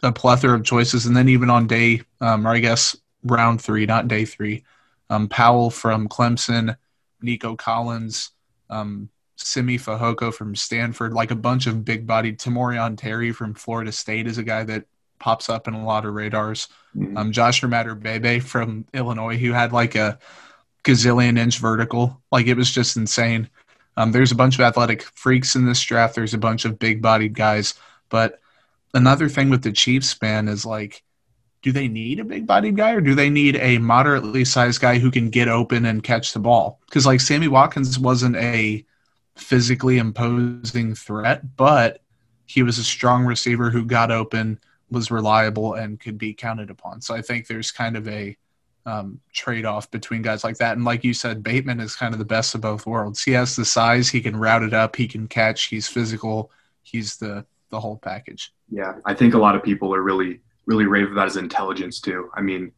a 0.03 0.11
plethora 0.11 0.55
of 0.55 0.63
choices, 0.63 1.05
and 1.05 1.15
then 1.15 1.29
even 1.29 1.49
on 1.49 1.65
day, 1.65 2.01
um, 2.21 2.45
or 2.45 2.51
I 2.51 2.59
guess 2.59 2.95
round 3.23 3.61
three, 3.61 3.85
not 3.85 4.07
day 4.07 4.25
three, 4.25 4.63
um, 5.09 5.27
Powell 5.27 5.69
from 5.69 6.07
Clemson, 6.09 6.75
Nico 7.21 7.55
Collins, 7.55 8.31
um, 8.69 9.09
Simi 9.37 9.77
Fehoko 9.77 10.33
from 10.33 10.55
Stanford, 10.55 11.13
like 11.13 11.31
a 11.31 11.35
bunch 11.35 11.67
of 11.67 11.85
big 11.85 12.05
bodied. 12.05 12.39
Tamorrion 12.39 12.97
Terry 12.97 13.31
from 13.31 13.53
Florida 13.53 13.91
State 13.91 14.27
is 14.27 14.37
a 14.37 14.43
guy 14.43 14.63
that 14.63 14.85
pops 15.19 15.49
up 15.49 15.67
in 15.67 15.73
a 15.73 15.85
lot 15.85 16.05
of 16.05 16.13
radars. 16.13 16.67
Mm-hmm. 16.95 17.17
Um, 17.17 17.31
Josh 17.31 17.61
Bebe 17.61 18.39
from 18.39 18.85
Illinois, 18.93 19.37
who 19.37 19.51
had 19.53 19.71
like 19.71 19.95
a 19.95 20.19
gazillion 20.83 21.39
inch 21.39 21.59
vertical. 21.59 22.21
Like 22.31 22.47
it 22.47 22.57
was 22.57 22.69
just 22.69 22.97
insane. 22.97 23.49
Um, 23.95 24.11
there's 24.11 24.31
a 24.31 24.35
bunch 24.35 24.55
of 24.55 24.61
athletic 24.61 25.03
freaks 25.03 25.55
in 25.55 25.65
this 25.65 25.81
draft. 25.81 26.15
There's 26.15 26.33
a 26.33 26.39
bunch 26.39 26.65
of 26.65 26.79
big 26.79 27.01
bodied 27.01 27.35
guys. 27.35 27.75
But 28.09 28.39
another 28.93 29.29
thing 29.29 29.49
with 29.49 29.63
the 29.63 29.71
Chiefs, 29.71 30.19
man, 30.21 30.47
is 30.47 30.65
like, 30.65 31.03
do 31.61 31.71
they 31.71 31.87
need 31.87 32.19
a 32.19 32.25
big 32.25 32.45
bodied 32.45 32.75
guy 32.75 32.91
or 32.91 33.01
do 33.01 33.15
they 33.15 33.29
need 33.29 33.55
a 33.55 33.77
moderately 33.77 34.43
sized 34.43 34.81
guy 34.81 34.99
who 34.99 35.09
can 35.09 35.29
get 35.29 35.47
open 35.47 35.85
and 35.85 36.03
catch 36.03 36.33
the 36.33 36.39
ball? 36.39 36.79
Because 36.85 37.05
like 37.05 37.21
Sammy 37.21 37.47
Watkins 37.47 37.97
wasn't 37.97 38.35
a 38.35 38.85
physically 39.35 39.97
imposing 39.97 40.93
threat, 40.93 41.55
but 41.55 42.01
he 42.45 42.63
was 42.63 42.77
a 42.77 42.83
strong 42.83 43.25
receiver 43.25 43.69
who 43.69 43.85
got 43.85 44.11
open, 44.11 44.59
was 44.91 45.09
reliable, 45.09 45.73
and 45.73 45.99
could 45.99 46.17
be 46.17 46.33
counted 46.33 46.69
upon. 46.69 47.01
So 47.01 47.15
I 47.15 47.21
think 47.21 47.47
there's 47.47 47.71
kind 47.71 47.95
of 47.95 48.07
a 48.09 48.37
um, 48.85 49.21
trade 49.31 49.65
off 49.65 49.89
between 49.89 50.21
guys 50.21 50.43
like 50.43 50.57
that. 50.57 50.75
And 50.75 50.85
like 50.85 51.05
you 51.05 51.13
said, 51.13 51.41
Bateman 51.41 51.79
is 51.79 51.95
kind 51.95 52.13
of 52.13 52.19
the 52.19 52.25
best 52.25 52.53
of 52.53 52.61
both 52.61 52.85
worlds. 52.85 53.23
He 53.23 53.31
has 53.31 53.55
the 53.55 53.63
size, 53.63 54.09
he 54.09 54.21
can 54.21 54.35
route 54.35 54.63
it 54.63 54.73
up, 54.73 54.97
he 54.97 55.07
can 55.07 55.27
catch, 55.27 55.65
he's 55.65 55.87
physical, 55.87 56.51
he's 56.81 57.15
the 57.15 57.45
the 57.73 57.79
whole 57.79 57.97
package. 57.97 58.53
Yeah, 58.69 58.93
I 59.05 59.13
think 59.13 59.33
a 59.33 59.39
lot 59.39 59.55
of 59.55 59.63
people 59.63 59.93
are 59.93 60.01
really 60.01 60.39
really 60.65 60.85
rave 60.85 61.11
about 61.11 61.25
his 61.25 61.35
intelligence 61.35 61.99
too. 61.99 62.29
I 62.35 62.41
mean, 62.41 62.71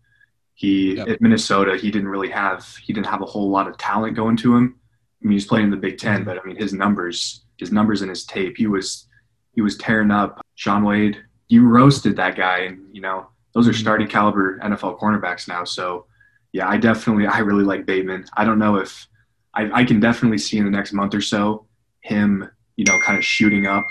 he 0.56 0.96
yep. 0.96 1.10
at 1.10 1.22
Minnesota 1.22 1.78
he 1.78 1.92
didn't 1.92 2.08
really 2.08 2.30
have 2.30 2.66
he 2.82 2.94
didn't 2.94 3.08
have 3.08 3.22
a 3.22 3.26
whole 3.26 3.50
lot 3.50 3.68
of 3.68 3.78
talent 3.78 4.16
going 4.16 4.38
to 4.38 4.56
him. 4.56 4.80
I 5.22 5.28
mean, 5.28 5.34
he's 5.34 5.46
playing 5.46 5.66
in 5.66 5.72
the 5.72 5.78
Big 5.78 5.98
10 5.98 6.16
mm-hmm. 6.16 6.24
but 6.24 6.40
I 6.40 6.44
mean 6.48 6.56
his 6.56 6.74
numbers 6.74 7.46
his 7.58 7.72
numbers 7.72 8.02
in 8.02 8.10
his 8.10 8.26
tape 8.26 8.58
he 8.58 8.68
was 8.68 9.08
he 9.54 9.62
was 9.62 9.78
tearing 9.78 10.12
up 10.12 10.42
Shaun 10.56 10.84
Wade. 10.84 11.18
You 11.48 11.68
roasted 11.68 12.16
that 12.18 12.36
guy, 12.36 12.60
and 12.60 12.80
you 12.94 13.02
know 13.02 13.28
those 13.54 13.68
are 13.68 13.72
mm-hmm. 13.72 13.82
starting 13.82 14.08
caliber 14.08 14.60
NFL 14.60 15.00
cornerbacks 15.00 15.48
now. 15.48 15.64
So 15.64 16.06
yeah, 16.54 16.68
I 16.70 16.78
definitely 16.78 17.28
I 17.28 17.40
really 17.40 17.64
like 17.64 17.86
Bateman. 17.86 18.26
I 18.34 18.46
don't 18.46 18.60
know 18.60 18.78
if 18.78 19.08
I, 19.54 19.82
I 19.82 19.84
can 19.84 20.00
definitely 20.00 20.38
see 20.38 20.58
in 20.58 20.66
the 20.66 20.72
next 20.72 20.94
month 20.94 21.14
or 21.14 21.22
so 21.22 21.66
him 22.02 22.50
you 22.78 22.86
know 22.86 22.98
kind 23.02 23.18
of 23.18 23.26
shooting 23.26 23.68
up, 23.68 23.86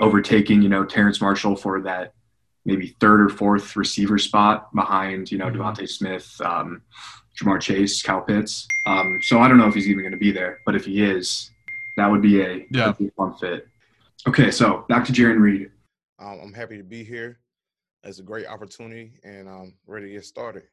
overtaking 0.00 0.62
you 0.62 0.68
know 0.68 0.84
Terrence 0.84 1.20
Marshall 1.20 1.56
for 1.56 1.80
that 1.82 2.14
maybe 2.64 2.94
third 3.00 3.20
or 3.20 3.28
fourth 3.28 3.76
receiver 3.76 4.18
spot 4.18 4.74
behind 4.74 5.30
you 5.30 5.38
know 5.38 5.46
mm-hmm. 5.46 5.60
DeVonta 5.60 5.88
Smith, 5.88 6.40
um, 6.44 6.82
Ja'Marr 7.40 7.60
Chase, 7.60 8.02
Kyle 8.02 8.20
Pitts. 8.20 8.66
Um, 8.86 9.20
so 9.22 9.40
I 9.40 9.48
don't 9.48 9.58
know 9.58 9.68
if 9.68 9.74
he's 9.74 9.88
even 9.88 10.02
going 10.02 10.12
to 10.12 10.18
be 10.18 10.32
there, 10.32 10.58
but 10.66 10.74
if 10.74 10.84
he 10.84 11.02
is, 11.02 11.50
that 11.96 12.10
would 12.10 12.22
be 12.22 12.40
a, 12.42 12.66
yeah. 12.70 12.92
fun 13.16 13.34
fit. 13.34 13.66
Okay, 14.26 14.50
so 14.50 14.84
back 14.88 15.04
to 15.06 15.12
Jarran 15.12 15.40
Reed. 15.40 15.70
Um, 16.18 16.40
I'm 16.42 16.52
happy 16.52 16.76
to 16.76 16.82
be 16.82 17.04
here. 17.04 17.38
It's 18.04 18.18
a 18.18 18.22
great 18.22 18.46
opportunity, 18.46 19.12
and 19.24 19.48
I'm 19.48 19.74
ready 19.86 20.06
to 20.06 20.12
get 20.14 20.24
started. 20.24 20.64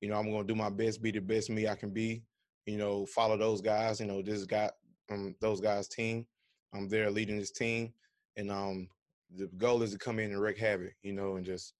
You 0.00 0.08
know, 0.08 0.16
I'm 0.16 0.30
going 0.30 0.46
to 0.46 0.52
do 0.52 0.54
my 0.54 0.70
best, 0.70 1.02
be 1.02 1.10
the 1.10 1.20
best 1.20 1.50
me 1.50 1.68
I 1.68 1.74
can 1.74 1.90
be. 1.90 2.22
You 2.66 2.78
know, 2.78 3.06
follow 3.06 3.36
those 3.36 3.60
guys. 3.60 4.00
You 4.00 4.06
know, 4.06 4.22
this 4.22 4.44
guy, 4.44 4.70
um, 5.10 5.34
those 5.40 5.60
guys' 5.60 5.88
team. 5.88 6.26
I'm 6.72 6.88
there 6.88 7.10
leading 7.10 7.38
this 7.38 7.50
team, 7.50 7.92
and 8.36 8.50
um, 8.50 8.88
the 9.36 9.46
goal 9.58 9.82
is 9.82 9.92
to 9.92 9.98
come 9.98 10.18
in 10.18 10.32
and 10.32 10.40
wreak 10.40 10.58
havoc. 10.58 10.94
You 11.02 11.12
know, 11.12 11.36
and 11.36 11.44
just 11.44 11.74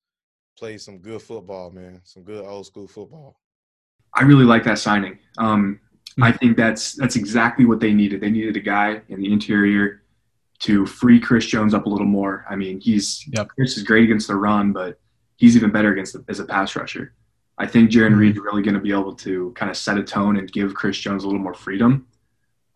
play 0.58 0.78
some 0.78 0.98
good 0.98 1.22
football, 1.22 1.70
man. 1.70 2.00
Some 2.04 2.22
good 2.22 2.44
old 2.44 2.66
school 2.66 2.86
football. 2.86 3.40
I 4.14 4.22
really 4.24 4.44
like 4.44 4.64
that 4.64 4.78
signing. 4.78 5.18
Um, 5.38 5.80
I 6.20 6.32
think 6.32 6.56
that's 6.56 6.94
that's 6.94 7.16
exactly 7.16 7.64
what 7.64 7.80
they 7.80 7.92
needed. 7.92 8.20
They 8.20 8.30
needed 8.30 8.56
a 8.56 8.60
guy 8.60 9.00
in 9.08 9.20
the 9.20 9.32
interior 9.32 10.02
to 10.60 10.84
free 10.84 11.18
Chris 11.18 11.46
Jones 11.46 11.72
up 11.72 11.86
a 11.86 11.88
little 11.88 12.06
more. 12.06 12.44
I 12.48 12.56
mean, 12.56 12.80
he's 12.80 13.26
yep. 13.32 13.48
Chris 13.48 13.76
is 13.76 13.82
great 13.82 14.04
against 14.04 14.28
the 14.28 14.36
run, 14.36 14.72
but 14.72 14.98
he's 15.36 15.56
even 15.56 15.70
better 15.70 15.92
against 15.92 16.12
the, 16.12 16.24
as 16.28 16.40
a 16.40 16.44
pass 16.44 16.76
rusher. 16.76 17.14
I 17.58 17.66
think 17.66 17.90
Jarran 17.90 18.10
mm-hmm. 18.10 18.18
Reed's 18.18 18.38
really 18.38 18.62
going 18.62 18.74
to 18.74 18.80
be 18.80 18.92
able 18.92 19.14
to 19.16 19.52
kind 19.52 19.70
of 19.70 19.76
set 19.76 19.98
a 19.98 20.02
tone 20.02 20.36
and 20.36 20.50
give 20.50 20.74
Chris 20.74 20.98
Jones 20.98 21.24
a 21.24 21.26
little 21.26 21.42
more 21.42 21.54
freedom 21.54 22.06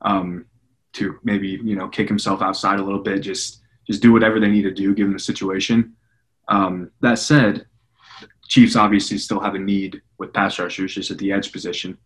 um, 0.03 0.47
to 0.95 1.19
maybe 1.25 1.61
you 1.63 1.77
know 1.77 1.89
kick 1.89 2.09
himself 2.09 2.41
outside 2.41 2.81
a 2.81 2.83
little 2.83 3.03
bit, 3.03 3.21
just 3.21 3.61
just 3.87 4.03
do 4.03 4.13
whatever 4.13 4.41
they 4.41 4.49
need 4.49 4.63
to 4.63 4.71
do 4.71 4.95
given 4.95 5.13
the 5.13 5.19
situation. 5.19 5.95
Um, 6.49 6.91
that 7.01 7.19
said, 7.19 7.67
Chiefs 8.49 8.77
obviously 8.77 9.19
still 9.19 9.41
have 9.41 9.55
a 9.55 9.59
need 9.59 10.03
with 10.19 10.33
pass 10.33 10.59
rushers 10.59 10.95
just 10.95 11.11
at 11.11 11.19
the 11.19 11.33
edge 11.33 11.53
position. 11.53 11.97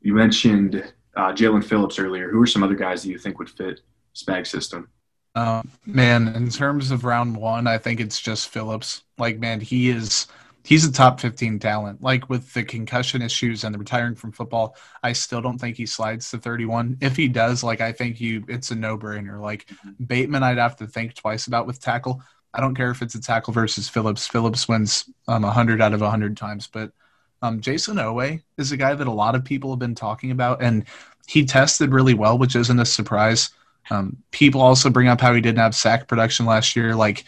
You 0.00 0.14
mentioned 0.14 0.92
uh, 1.16 1.32
Jaelan 1.32 1.64
Phillips 1.64 1.98
earlier. 1.98 2.30
Who 2.30 2.42
are 2.42 2.46
some 2.46 2.62
other 2.62 2.74
guys 2.74 3.02
that 3.02 3.10
you 3.10 3.18
think 3.18 3.38
would 3.38 3.50
fit 3.50 3.80
Spag 4.14 4.46
system? 4.46 4.88
Um, 5.34 5.70
man, 5.86 6.28
in 6.28 6.50
terms 6.50 6.90
of 6.90 7.04
round 7.04 7.36
one, 7.36 7.66
I 7.66 7.78
think 7.78 8.00
it's 8.00 8.20
just 8.20 8.48
Phillips. 8.48 9.02
Like, 9.16 9.38
man, 9.38 9.60
he 9.60 9.88
is 9.88 10.26
he's 10.64 10.86
a 10.86 10.92
top 10.92 11.20
15 11.20 11.58
talent. 11.58 12.02
Like 12.02 12.28
with 12.28 12.52
the 12.52 12.62
concussion 12.62 13.22
issues 13.22 13.64
and 13.64 13.74
the 13.74 13.78
retiring 13.78 14.14
from 14.14 14.32
football, 14.32 14.76
I 15.02 15.12
still 15.12 15.40
don't 15.40 15.58
think 15.58 15.76
he 15.76 15.86
slides 15.86 16.30
to 16.30 16.38
31. 16.38 16.98
If 17.00 17.16
he 17.16 17.28
does, 17.28 17.62
like 17.62 17.80
I 17.80 17.92
think 17.92 18.20
you 18.20 18.44
it's 18.48 18.70
a 18.70 18.74
no-brainer. 18.74 19.40
Like 19.40 19.68
Bateman 20.04 20.42
I'd 20.42 20.58
have 20.58 20.76
to 20.76 20.86
think 20.86 21.14
twice 21.14 21.46
about 21.46 21.66
with 21.66 21.80
tackle. 21.80 22.22
I 22.54 22.60
don't 22.60 22.74
care 22.74 22.90
if 22.90 23.00
it's 23.02 23.14
a 23.14 23.20
tackle 23.20 23.52
versus 23.52 23.88
Phillips. 23.88 24.26
Phillips 24.26 24.68
wins 24.68 25.08
um 25.28 25.42
100 25.42 25.80
out 25.80 25.94
of 25.94 26.00
100 26.00 26.36
times, 26.36 26.66
but 26.66 26.92
um, 27.42 27.60
Jayson 27.60 27.96
Oweh 27.96 28.40
is 28.56 28.70
a 28.70 28.76
guy 28.76 28.94
that 28.94 29.06
a 29.06 29.12
lot 29.12 29.34
of 29.34 29.44
people 29.44 29.70
have 29.70 29.80
been 29.80 29.96
talking 29.96 30.30
about, 30.30 30.62
and 30.62 30.84
he 31.26 31.44
tested 31.44 31.92
really 31.92 32.14
well, 32.14 32.38
which 32.38 32.54
isn't 32.54 32.78
a 32.78 32.84
surprise. 32.84 33.50
Um, 33.90 34.16
people 34.30 34.60
also 34.60 34.88
bring 34.90 35.08
up 35.08 35.20
how 35.20 35.34
he 35.34 35.40
didn't 35.40 35.58
have 35.58 35.74
sack 35.74 36.06
production 36.06 36.46
last 36.46 36.76
year. 36.76 36.94
Like, 36.94 37.24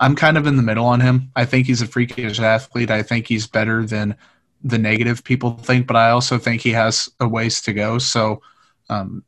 I'm 0.00 0.14
kind 0.14 0.38
of 0.38 0.46
in 0.46 0.56
the 0.56 0.62
middle 0.62 0.86
on 0.86 1.00
him. 1.00 1.30
I 1.34 1.44
think 1.44 1.66
he's 1.66 1.82
a 1.82 1.86
freakish 1.86 2.38
athlete. 2.38 2.90
I 2.90 3.02
think 3.02 3.26
he's 3.26 3.46
better 3.46 3.84
than 3.84 4.16
the 4.62 4.78
negative 4.78 5.24
people 5.24 5.56
think, 5.58 5.86
but 5.86 5.96
I 5.96 6.10
also 6.10 6.38
think 6.38 6.60
he 6.60 6.70
has 6.70 7.08
a 7.20 7.28
ways 7.28 7.60
to 7.62 7.72
go. 7.72 7.98
So, 7.98 8.42
um, 8.88 9.24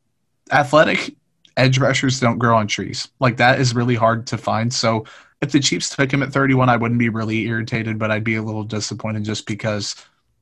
athletic 0.51 1.15
edge 1.57 1.77
rushers 1.77 2.19
don't 2.19 2.37
grow 2.37 2.57
on 2.57 2.67
trees. 2.67 3.07
Like, 3.19 3.37
that 3.37 3.59
is 3.59 3.75
really 3.75 3.95
hard 3.95 4.27
to 4.27 4.37
find. 4.37 4.73
So, 4.73 5.05
if 5.41 5.51
the 5.51 5.59
Chiefs 5.59 5.95
took 5.95 6.13
him 6.13 6.21
at 6.21 6.31
31, 6.31 6.69
I 6.69 6.77
wouldn't 6.77 6.99
be 6.99 7.09
really 7.09 7.47
irritated, 7.47 7.97
but 7.97 8.11
I'd 8.11 8.23
be 8.23 8.35
a 8.35 8.43
little 8.43 8.63
disappointed 8.63 9.23
just 9.23 9.47
because 9.47 9.95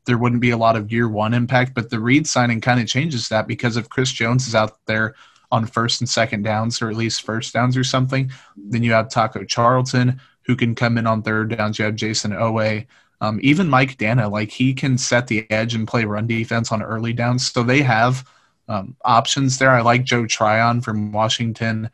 there 0.06 0.18
wouldn't 0.18 0.42
be 0.42 0.50
a 0.50 0.58
lot 0.58 0.76
of 0.76 0.92
year 0.92 1.08
one 1.08 1.34
impact. 1.34 1.74
But 1.74 1.90
the 1.90 2.00
Reed 2.00 2.28
signing 2.28 2.60
kind 2.60 2.80
of 2.80 2.88
changes 2.88 3.30
that 3.30 3.48
because 3.48 3.78
if 3.78 3.90
Chris 3.90 4.12
Jones 4.12 4.48
is 4.48 4.56
out 4.56 4.86
there 4.88 5.16
on 5.52 5.66
first 5.66 6.02
and 6.02 6.10
second 6.10 6.44
downs, 6.44 6.82
or 6.82 6.90
at 6.90 6.96
least 6.96 7.24
first 7.24 7.54
downs 7.54 7.76
or 7.76 7.84
something. 7.84 8.32
Then 8.56 8.84
you 8.84 8.92
have 8.92 9.10
Taco 9.10 9.44
Charlton, 9.44 10.22
who 10.44 10.56
can 10.56 10.76
come 10.76 10.98
in 10.98 11.08
on 11.08 11.22
third 11.22 11.56
downs. 11.56 11.80
You 11.80 11.86
have 11.86 11.96
Jayson 11.96 12.32
Oweh. 12.32 12.86
Um, 13.22 13.40
even 13.42 13.68
Mike 13.68 13.98
Danna, 13.98 14.32
like 14.32 14.50
he 14.50 14.74
can 14.74 14.98
set 14.98 15.28
the 15.28 15.50
edge 15.52 15.76
and 15.76 15.88
play 15.88 16.06
run 16.06 16.28
defense 16.28 16.72
on 16.72 16.82
early 16.82 17.14
downs. 17.14 17.52
So 17.52 17.64
they 17.64 17.82
have 17.82 18.26
um, 18.68 18.96
options 19.04 19.58
there. 19.58 19.72
I 19.72 19.82
like 19.82 20.06
Joe 20.06 20.26
Tryon 20.26 20.82
from 20.82 21.12
Washington. 21.12 21.90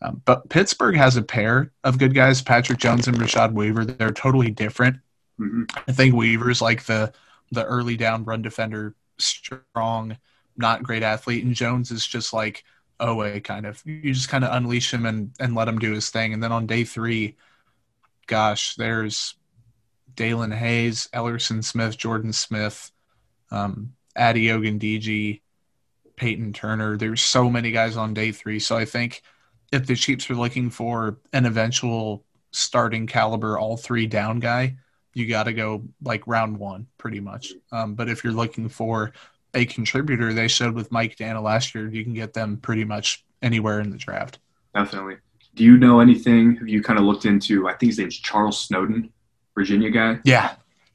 Um, 0.00 0.22
but 0.24 0.48
Pittsburgh 0.48 0.96
has 0.96 1.16
a 1.16 1.22
pair 1.22 1.72
of 1.84 1.98
good 1.98 2.14
guys, 2.14 2.40
Patrick 2.40 2.78
Jones 2.78 3.08
and 3.08 3.18
Rashad 3.18 3.52
Weaver. 3.52 3.84
They're 3.84 4.12
totally 4.12 4.50
different. 4.50 4.96
Mm-hmm. 5.38 5.64
I 5.86 5.92
think 5.92 6.14
Weaver's 6.14 6.62
like 6.62 6.84
the 6.84 7.12
the 7.52 7.64
early 7.64 7.96
down 7.96 8.24
run 8.24 8.40
defender, 8.40 8.94
strong, 9.18 10.16
not 10.56 10.82
great 10.82 11.02
athlete, 11.02 11.44
and 11.44 11.54
Jones 11.54 11.90
is 11.90 12.06
just 12.06 12.32
like– 12.32 12.62
Oweh 13.00 13.42
kind 13.42 13.66
of. 13.66 13.82
You 13.84 14.12
just 14.12 14.28
kind 14.28 14.44
of 14.44 14.54
unleash 14.54 14.92
him 14.92 15.06
and, 15.06 15.32
and 15.40 15.54
let 15.54 15.68
him 15.68 15.78
do 15.78 15.92
his 15.92 16.10
thing. 16.10 16.32
And 16.32 16.42
then 16.42 16.52
on 16.52 16.66
day 16.66 16.84
three, 16.84 17.36
gosh, 18.26 18.74
there's 18.76 19.34
Daelin 20.14 20.54
Hayes, 20.54 21.08
Ellerson 21.12 21.64
Smith, 21.64 21.96
Jordan 21.96 22.32
Smith, 22.32 22.90
um, 23.50 23.94
Addy 24.14 24.46
Ogundeji, 24.46 25.40
Peyton 26.16 26.52
Turner. 26.52 26.96
There's 26.96 27.22
so 27.22 27.48
many 27.48 27.70
guys 27.70 27.96
on 27.96 28.14
day 28.14 28.32
three. 28.32 28.58
So 28.58 28.76
I 28.76 28.84
think 28.84 29.22
if 29.72 29.86
the 29.86 29.96
Chiefs 29.96 30.28
are 30.30 30.34
looking 30.34 30.70
for 30.70 31.18
an 31.32 31.46
eventual 31.46 32.24
starting 32.50 33.06
caliber 33.06 33.58
all 33.58 33.76
three 33.76 34.06
down 34.06 34.40
guy, 34.40 34.76
you 35.14 35.26
got 35.26 35.44
to 35.44 35.52
go 35.52 35.82
like 36.02 36.26
round 36.26 36.58
one 36.58 36.86
pretty 36.98 37.20
much. 37.20 37.52
Um, 37.72 37.94
but 37.94 38.08
if 38.08 38.22
you're 38.22 38.32
looking 38.32 38.68
for 38.68 39.12
a 39.54 39.64
contributor 39.66 40.32
they 40.32 40.48
showed 40.48 40.74
with 40.74 40.92
Mike 40.92 41.16
Danna 41.16 41.42
last 41.42 41.74
year, 41.74 41.88
you 41.88 42.04
can 42.04 42.14
get 42.14 42.32
them 42.32 42.56
pretty 42.56 42.84
much 42.84 43.24
anywhere 43.42 43.80
in 43.80 43.90
the 43.90 43.96
draft. 43.96 44.38
Definitely. 44.74 45.16
Do 45.54 45.64
you 45.64 45.76
know 45.76 46.00
anything? 46.00 46.56
Have 46.56 46.68
you 46.68 46.82
kind 46.82 46.98
of 46.98 47.04
looked 47.04 47.26
into? 47.26 47.68
I 47.68 47.74
think 47.74 47.90
his 47.90 47.98
name's 47.98 48.16
Charles 48.16 48.60
Snowden, 48.60 49.12
Virginia 49.54 49.90
guy. 49.90 50.18
Yeah. 50.24 50.54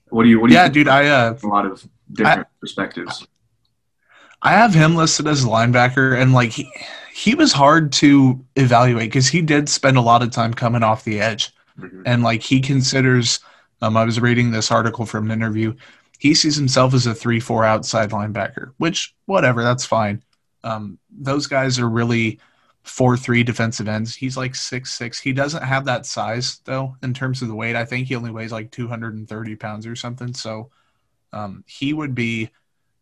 What 0.10 0.24
do 0.24 0.30
you? 0.30 0.40
What 0.40 0.50
do 0.50 0.54
yeah, 0.54 0.66
you? 0.66 0.72
dude. 0.72 0.88
I 0.88 1.08
uh, 1.08 1.38
a 1.44 1.48
lot 1.48 1.66
of 1.66 1.86
different 2.12 2.42
I, 2.42 2.60
perspectives. 2.60 3.28
I 4.42 4.52
have 4.52 4.74
him 4.74 4.96
listed 4.96 5.28
as 5.28 5.44
a 5.44 5.48
linebacker, 5.48 6.20
and 6.20 6.34
like 6.34 6.52
he, 6.52 6.72
he 7.14 7.36
was 7.36 7.52
hard 7.52 7.92
to 7.94 8.46
evaluate 8.56 9.10
because 9.10 9.28
he 9.28 9.42
did 9.42 9.68
spend 9.68 9.98
a 9.98 10.02
lot 10.02 10.22
of 10.22 10.32
time 10.32 10.54
coming 10.54 10.84
off 10.84 11.04
the 11.04 11.20
edge, 11.20 11.54
mm-hmm. 11.78 12.04
and 12.06 12.24
like 12.24 12.42
he 12.42 12.62
considers. 12.62 13.40
Um, 13.82 13.98
I 13.98 14.06
was 14.06 14.22
reading 14.22 14.52
this 14.52 14.72
article 14.72 15.06
from 15.06 15.26
an 15.26 15.32
interview 15.32 15.76
he 16.20 16.34
sees 16.34 16.56
himself 16.56 16.94
as 16.94 17.06
a 17.06 17.14
3 17.14 17.40
4 17.40 17.66
outside 17.66 18.12
linebacker, 18.12 18.74
which, 18.78 19.16
whatever, 19.26 19.64
that's 19.64 19.86
fine. 19.86 20.24
Um, 20.64 20.98
those 21.10 21.48
guys 21.48 21.80
are 21.80 21.90
really 21.90 22.40
4 22.84 23.18
3 23.18 23.44
defensive 23.44 23.88
ends. 23.88 24.16
He's 24.16 24.38
like 24.38 24.56
six 24.56 24.92
six. 24.92 25.20
He 25.20 25.34
doesn't 25.34 25.64
have 25.64 25.86
that 25.86 26.06
size, 26.06 26.60
though, 26.66 26.96
in 27.04 27.14
terms 27.14 27.42
of 27.42 27.48
the 27.48 27.56
weight. 27.56 27.76
I 27.76 27.86
think 27.86 28.08
he 28.08 28.16
only 28.16 28.32
weighs 28.32 28.52
like 28.52 28.72
230 28.72 29.56
pounds 29.56 29.88
or 29.88 29.96
something. 29.96 30.34
So 30.34 30.70
um, 31.34 31.64
he 31.68 31.94
would 31.94 32.16
be, 32.16 32.50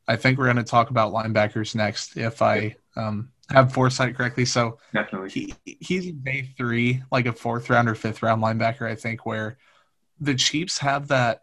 I 0.07 0.15
think 0.15 0.37
we're 0.37 0.45
going 0.45 0.57
to 0.57 0.63
talk 0.63 0.89
about 0.89 1.13
linebackers 1.13 1.75
next 1.75 2.17
if 2.17 2.41
I 2.41 2.75
um, 2.95 3.29
have 3.49 3.73
foresight 3.73 4.15
correctly. 4.15 4.45
So 4.45 4.79
definitely. 4.93 5.29
He, 5.29 5.55
he's 5.65 6.11
day 6.11 6.49
three, 6.57 7.03
like 7.11 7.25
a 7.25 7.33
fourth 7.33 7.69
round 7.69 7.87
or 7.87 7.95
fifth 7.95 8.23
round 8.23 8.41
linebacker, 8.41 8.89
I 8.89 8.95
think, 8.95 9.25
where 9.25 9.57
the 10.19 10.35
Chiefs 10.35 10.77
have 10.79 11.09
that 11.09 11.42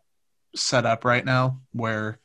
set 0.54 0.86
up 0.86 1.04
right 1.04 1.24
now 1.24 1.60
where 1.72 2.18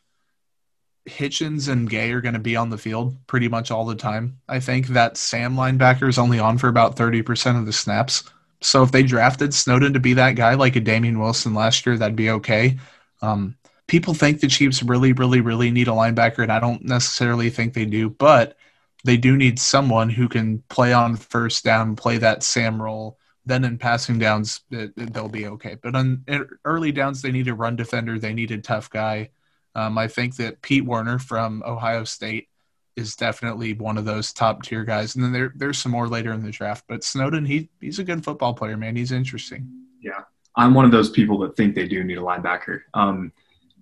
Hitchens 1.08 1.70
and 1.70 1.90
Gay 1.90 2.12
are 2.12 2.22
going 2.22 2.34
to 2.34 2.40
be 2.40 2.56
on 2.56 2.70
the 2.70 2.78
field 2.78 3.16
pretty 3.28 3.48
much 3.48 3.70
all 3.72 3.86
the 3.86 3.96
time. 3.96 4.40
I 4.48 4.60
think 4.60 4.88
that 4.88 5.18
Sam 5.18 5.56
linebacker 5.56 6.08
is 6.08 6.18
only 6.18 6.40
on 6.40 6.58
for 6.58 6.68
about 6.68 6.96
30% 6.96 7.60
of 7.60 7.66
the 7.66 7.74
snaps. 7.74 8.24
So 8.62 8.82
if 8.82 8.92
they 8.92 9.04
drafted 9.04 9.54
Snowden 9.54 9.94
to 9.94 10.00
be 10.00 10.14
that 10.14 10.36
guy 10.36 10.56
like 10.56 10.76
a 10.76 10.80
Damien 10.80 11.20
Wilson 11.20 11.54
last 11.54 11.86
year, 11.86 11.98
that'd 11.98 12.16
be 12.16 12.32
okay. 12.32 12.80
Um, 13.22 13.56
people 13.88 14.14
think 14.14 14.40
the 14.40 14.48
Chiefs 14.48 14.82
really, 14.82 15.14
really, 15.14 15.42
really 15.42 15.70
need 15.70 15.88
a 15.88 15.92
linebacker, 15.92 16.40
and 16.40 16.52
I 16.52 16.60
don't 16.60 16.84
necessarily 16.84 17.50
think 17.50 17.74
they 17.74 17.86
do, 17.86 18.10
but 18.10 18.58
they 19.04 19.18
do 19.18 19.38
need 19.38 19.60
someone 19.60 20.10
who 20.10 20.28
can 20.28 20.64
play 20.70 20.94
on 20.94 21.16
first 21.16 21.64
down, 21.64 21.96
play 21.96 22.18
that 22.18 22.42
Sam 22.42 22.82
role, 22.82 23.20
then 23.46 23.64
in 23.64 23.78
passing 23.78 24.20
downs 24.20 24.62
they'll 24.70 25.30
be 25.30 25.48
okay. 25.48 25.76
But 25.82 25.96
on 25.96 26.26
early 26.66 26.92
downs, 26.92 27.22
they 27.22 27.32
need 27.32 27.48
a 27.48 27.54
run 27.54 27.76
defender. 27.76 28.18
They 28.20 28.34
need 28.34 28.52
a 28.52 28.58
tough 28.58 28.90
guy. 28.90 29.30
Um, 29.76 29.98
I 29.98 30.08
think 30.08 30.38
that 30.38 30.62
Pete 30.62 30.86
Werner 30.86 31.20
from 31.20 31.62
Ohio 31.66 32.06
State 32.06 32.48
is 32.96 33.16
definitely 33.16 33.74
one 33.74 33.98
of 33.98 34.06
those 34.06 34.32
top 34.32 34.64
tier 34.64 34.84
guys. 34.84 35.16
And 35.16 35.24
then 35.24 35.34
there, 35.34 35.54
there's 35.56 35.78
some 35.78 35.92
more 35.92 36.08
later 36.08 36.32
in 36.32 36.44
the 36.44 36.52
draft. 36.52 36.86
But 36.88 37.04
Snowden, 37.04 37.46
he 37.46 37.70
he's 37.82 38.00
a 38.00 38.04
good 38.04 38.24
football 38.24 38.54
player, 38.54 38.78
man. 38.78 38.96
He's 38.96 39.12
interesting. 39.12 39.70
Yeah, 40.02 40.22
I'm 40.56 40.74
one 40.74 40.86
of 40.86 40.92
those 40.92 41.10
people 41.10 41.38
that 41.40 41.56
think 41.56 41.76
they 41.76 41.88
do 41.88 42.04
need 42.04 42.18
a 42.18 42.22
linebacker. 42.22 42.82
Um, 42.94 43.32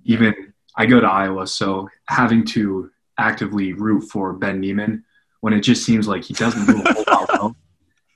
even 0.03 0.53
I 0.75 0.86
go 0.88 1.00
to 1.00 1.08
Iowa, 1.08 1.48
so 1.48 1.88
having 2.08 2.43
to 2.48 2.89
actively 3.17 3.74
root 3.74 4.01
for 4.10 4.34
Ben 4.34 4.60
Niemann 4.60 5.03
when 5.41 5.53
it 5.53 5.62
just 5.62 5.86
seems 5.86 6.08
like 6.08 6.24
he 6.24 6.34
doesn't 6.34 6.65
do 6.65 6.82
a 6.82 6.93
whole 6.93 7.03
lot 7.08 7.29
well, 7.34 7.55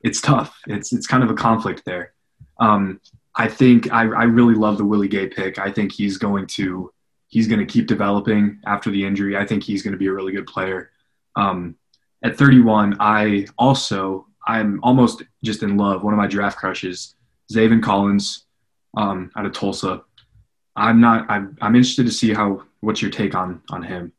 it's 0.08 0.22
tough. 0.22 0.58
It's 0.68 0.94
it's 0.94 1.06
kind 1.06 1.24
of 1.24 1.30
a 1.30 1.36
conflict 1.36 1.84
there. 1.86 2.14
Um, 2.60 3.02
I 3.36 3.48
think 3.48 3.92
I, 3.92 4.02
I 4.02 4.24
really 4.24 4.56
love 4.56 4.78
the 4.78 4.86
Willie 4.86 5.08
Gay 5.08 5.28
pick. 5.28 5.60
I 5.60 5.70
think 5.72 5.92
he's 5.92 6.18
going 6.18 6.48
to 6.58 6.92
he's 7.28 7.48
going 7.48 7.60
to 7.60 7.66
keep 7.66 7.88
developing 7.88 8.60
after 8.66 8.90
the 8.90 9.06
injury. 9.06 9.36
I 9.38 9.46
think 9.46 9.64
he's 9.64 9.84
going 9.84 9.92
to 9.92 9.98
be 9.98 10.08
a 10.08 10.14
really 10.14 10.32
good 10.32 10.48
player. 10.48 10.92
Um, 11.36 11.76
at 12.24 12.38
31, 12.38 12.98
I 13.00 13.48
also 13.58 14.28
I'm 14.48 14.80
almost 14.82 15.24
just 15.44 15.62
in 15.62 15.78
love. 15.78 16.04
One 16.04 16.14
of 16.14 16.18
my 16.18 16.28
draft 16.28 16.58
crushes, 16.58 17.16
Zaven 17.54 17.84
Collins, 17.84 18.46
um, 18.96 19.30
out 19.36 19.46
of 19.46 19.52
Tulsa. 19.52 20.04
I'm 20.76 21.02
not. 21.02 21.30
I'm, 21.30 21.58
I'm 21.62 21.76
interested 21.76 22.06
to 22.06 22.12
see 22.12 22.34
how. 22.34 22.64
What's 22.80 23.02
your 23.02 23.12
take 23.12 23.36
on 23.36 23.62
on 23.72 23.84
him? 23.84 24.14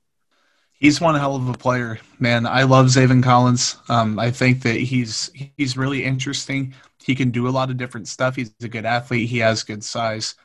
He's 0.78 1.00
one 1.00 1.16
hell 1.16 1.34
of 1.34 1.48
a 1.48 1.54
player, 1.54 1.98
man. 2.20 2.46
I 2.46 2.62
love 2.62 2.86
Zaven 2.86 3.22
Collins. 3.22 3.76
Um, 3.88 4.18
I 4.18 4.30
think 4.30 4.62
that 4.62 4.76
he's 4.76 5.30
he's 5.56 5.76
really 5.76 6.04
interesting. 6.04 6.72
He 7.02 7.14
can 7.16 7.30
do 7.30 7.48
a 7.48 7.50
lot 7.50 7.70
of 7.70 7.76
different 7.76 8.06
stuff. 8.06 8.36
He's 8.36 8.54
a 8.62 8.68
good 8.68 8.84
athlete. 8.84 9.28
He 9.28 9.38
has 9.38 9.64
good 9.64 9.82
size. 9.82 10.36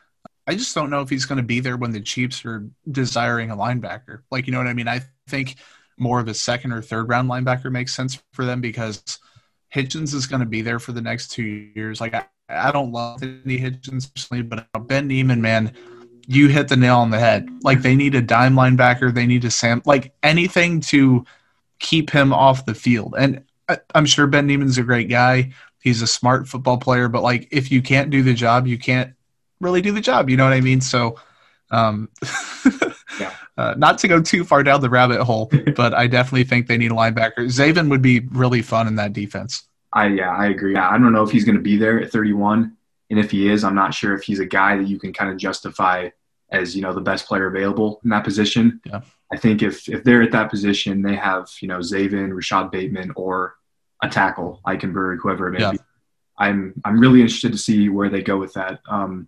I 0.48 0.56
just 0.56 0.74
don't 0.74 0.90
know 0.90 1.02
if 1.02 1.10
he's 1.10 1.26
going 1.26 1.38
to 1.38 1.44
be 1.44 1.60
there 1.60 1.78
when 1.78 1.92
the 1.92 2.02
Chiefs 2.02 2.46
are 2.46 2.68
desiring 2.90 3.52
a 3.52 3.58
linebacker. 3.58 4.24
Like, 4.32 4.48
you 4.48 4.54
know 4.54 4.60
what 4.60 4.68
I 4.68 4.74
mean? 4.74 4.88
I 4.88 5.02
think 5.28 5.56
more 5.98 6.20
of 6.20 6.28
a 6.28 6.34
second 6.34 6.72
or 6.72 6.82
third 6.82 7.10
round 7.10 7.30
linebacker 7.30 7.72
makes 7.72 7.96
sense 7.96 8.22
for 8.34 8.44
them 8.44 8.60
because 8.60 9.20
Hitchens 9.74 10.14
is 10.14 10.28
going 10.28 10.42
to 10.42 10.46
be 10.46 10.62
there 10.62 10.80
for 10.80 10.92
the 10.92 11.02
next 11.02 11.30
two 11.30 11.44
years. 11.44 12.02
Like, 12.02 12.14
I, 12.14 12.26
I 12.50 12.72
don't 12.72 12.92
love 12.92 13.24
any 13.24 13.60
Hitchens 13.60 14.14
personally, 14.14 14.44
but 14.44 14.68
Ben 14.88 15.08
Niemann, 15.08 15.42
man, 15.42 15.74
you 16.28 16.48
hit 16.48 16.68
the 16.68 16.76
nail 16.76 16.98
on 16.98 17.12
the 17.12 17.20
head. 17.20 17.50
Like, 17.62 17.82
they 17.82 17.96
need 17.96 18.16
a 18.16 18.22
dime 18.22 18.56
linebacker. 18.56 19.14
They 19.14 19.26
need 19.26 19.46
a 19.46 19.52
Sam, 19.52 19.82
like 19.86 20.14
anything 20.24 20.80
to 20.82 21.26
keep 21.80 22.10
him 22.10 22.34
off 22.34 22.66
the 22.66 22.76
field. 22.76 23.16
And 23.18 23.44
I, 23.68 23.80
I'm 23.94 24.06
sure 24.06 24.28
Ben 24.28 24.48
Niemann's 24.48 24.78
a 24.78 24.84
great 24.84 25.10
guy. 25.10 25.54
He's 25.82 26.02
a 26.02 26.08
smart 26.08 26.48
football 26.48 26.78
player, 26.78 27.10
but 27.10 27.24
like, 27.24 27.48
if 27.52 27.72
you 27.72 27.82
can't 27.82 28.10
do 28.10 28.24
the 28.24 28.34
job, 28.34 28.68
you 28.68 28.78
can't 28.78 29.14
really 29.60 29.82
do 29.82 29.92
the 29.92 30.02
job. 30.02 30.30
You 30.30 30.38
know 30.38 30.46
what 30.46 30.54
I 30.54 30.62
mean? 30.62 30.82
So, 30.82 31.20
um, 31.72 32.10
yeah. 33.20 33.34
uh, 33.58 33.74
not 33.78 33.98
to 34.00 34.08
go 34.08 34.22
too 34.22 34.44
far 34.44 34.64
down 34.64 34.82
the 34.82 34.90
rabbit 34.90 35.22
hole, 35.24 35.52
but 35.76 35.94
I 35.94 36.08
definitely 36.08 36.46
think 36.46 36.68
they 36.68 36.78
need 36.78 36.92
a 36.92 36.96
linebacker. 36.96 37.40
Zaven 37.40 37.90
would 37.90 38.02
be 38.02 38.22
really 38.32 38.62
fun 38.62 38.88
in 38.88 38.96
that 38.96 39.14
defense. 39.14 39.64
I 39.92 40.08
yeah, 40.08 40.32
I 40.32 40.48
agree. 40.48 40.76
I 40.76 40.98
don't 40.98 41.14
know 41.14 41.24
if 41.24 41.32
he's 41.32 41.46
going 41.46 41.56
to 41.56 41.62
be 41.62 41.78
there 41.78 42.02
at 42.02 42.12
31, 42.12 42.76
and 43.10 43.20
if 43.20 43.32
he 43.32 43.50
is, 43.50 43.64
I'm 43.64 43.76
not 43.76 43.94
sure 43.94 44.14
if 44.14 44.24
he's 44.24 44.40
a 44.40 44.46
guy 44.46 44.78
that 44.78 44.88
you 44.88 45.00
can 45.00 45.14
kind 45.14 45.30
of 45.30 45.38
justify 45.38 46.10
as 46.50 46.76
you 46.76 46.82
know 46.82 46.94
the 46.94 47.02
best 47.02 47.28
player 47.28 47.48
available 47.48 48.00
in 48.04 48.10
that 48.12 48.24
position. 48.24 48.80
Yeah. 48.86 49.02
I 49.32 49.38
think 49.38 49.62
if 49.62 49.90
if 49.90 50.04
they're 50.04 50.22
at 50.22 50.32
that 50.32 50.50
position, 50.50 51.02
they 51.02 51.16
have 51.16 51.50
you 51.60 51.68
know 51.68 51.80
Zaven, 51.80 52.34
Rashod 52.34 52.72
Bateman, 52.72 53.12
or 53.16 53.56
a 54.02 54.10
tackle, 54.10 54.62
Eichenberg, 54.66 55.18
whoever 55.22 55.48
it 55.48 55.54
may 55.54 55.60
yeah. 55.60 55.72
be. 55.72 55.80
I'm 56.38 56.74
I'm 56.86 57.00
really 57.00 57.22
interested 57.22 57.52
to 57.52 57.58
see 57.58 57.90
where 57.90 58.10
they 58.10 58.22
go 58.22 58.38
with 58.38 58.54
that. 58.54 58.82
Um, 58.88 59.28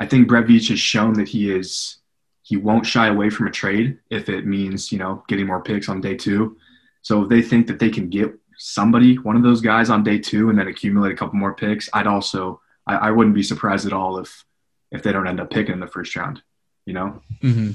I 0.00 0.06
think 0.06 0.28
Brett 0.28 0.46
Veach 0.46 0.70
has 0.70 0.80
shown 0.80 1.14
that 1.14 1.28
he 1.28 1.50
is 1.50 1.98
he 2.42 2.56
won't 2.56 2.86
shy 2.86 3.08
away 3.08 3.30
from 3.30 3.46
a 3.46 3.50
trade 3.50 3.98
if 4.10 4.28
it 4.28 4.46
means 4.46 4.90
you 4.90 4.98
know 4.98 5.22
getting 5.28 5.46
more 5.46 5.62
picks 5.62 5.88
on 5.88 6.00
day 6.00 6.16
two. 6.16 6.56
So 7.02 7.22
if 7.22 7.28
they 7.28 7.42
think 7.42 7.66
that 7.66 7.78
they 7.78 7.90
can 7.90 8.08
get 8.08 8.32
somebody, 8.56 9.16
one 9.16 9.36
of 9.36 9.42
those 9.42 9.60
guys 9.60 9.90
on 9.90 10.02
day 10.02 10.18
two, 10.18 10.48
and 10.48 10.58
then 10.58 10.68
accumulate 10.68 11.12
a 11.12 11.16
couple 11.16 11.38
more 11.38 11.54
picks, 11.54 11.88
I'd 11.92 12.06
also 12.06 12.60
I, 12.86 12.96
I 12.96 13.10
wouldn't 13.10 13.34
be 13.34 13.42
surprised 13.42 13.86
at 13.86 13.92
all 13.92 14.18
if 14.18 14.44
if 14.90 15.02
they 15.02 15.12
don't 15.12 15.26
end 15.26 15.40
up 15.40 15.50
picking 15.50 15.74
in 15.74 15.80
the 15.80 15.86
first 15.86 16.14
round. 16.16 16.42
You 16.86 16.94
know. 16.94 17.22
Mm-hmm. 17.42 17.72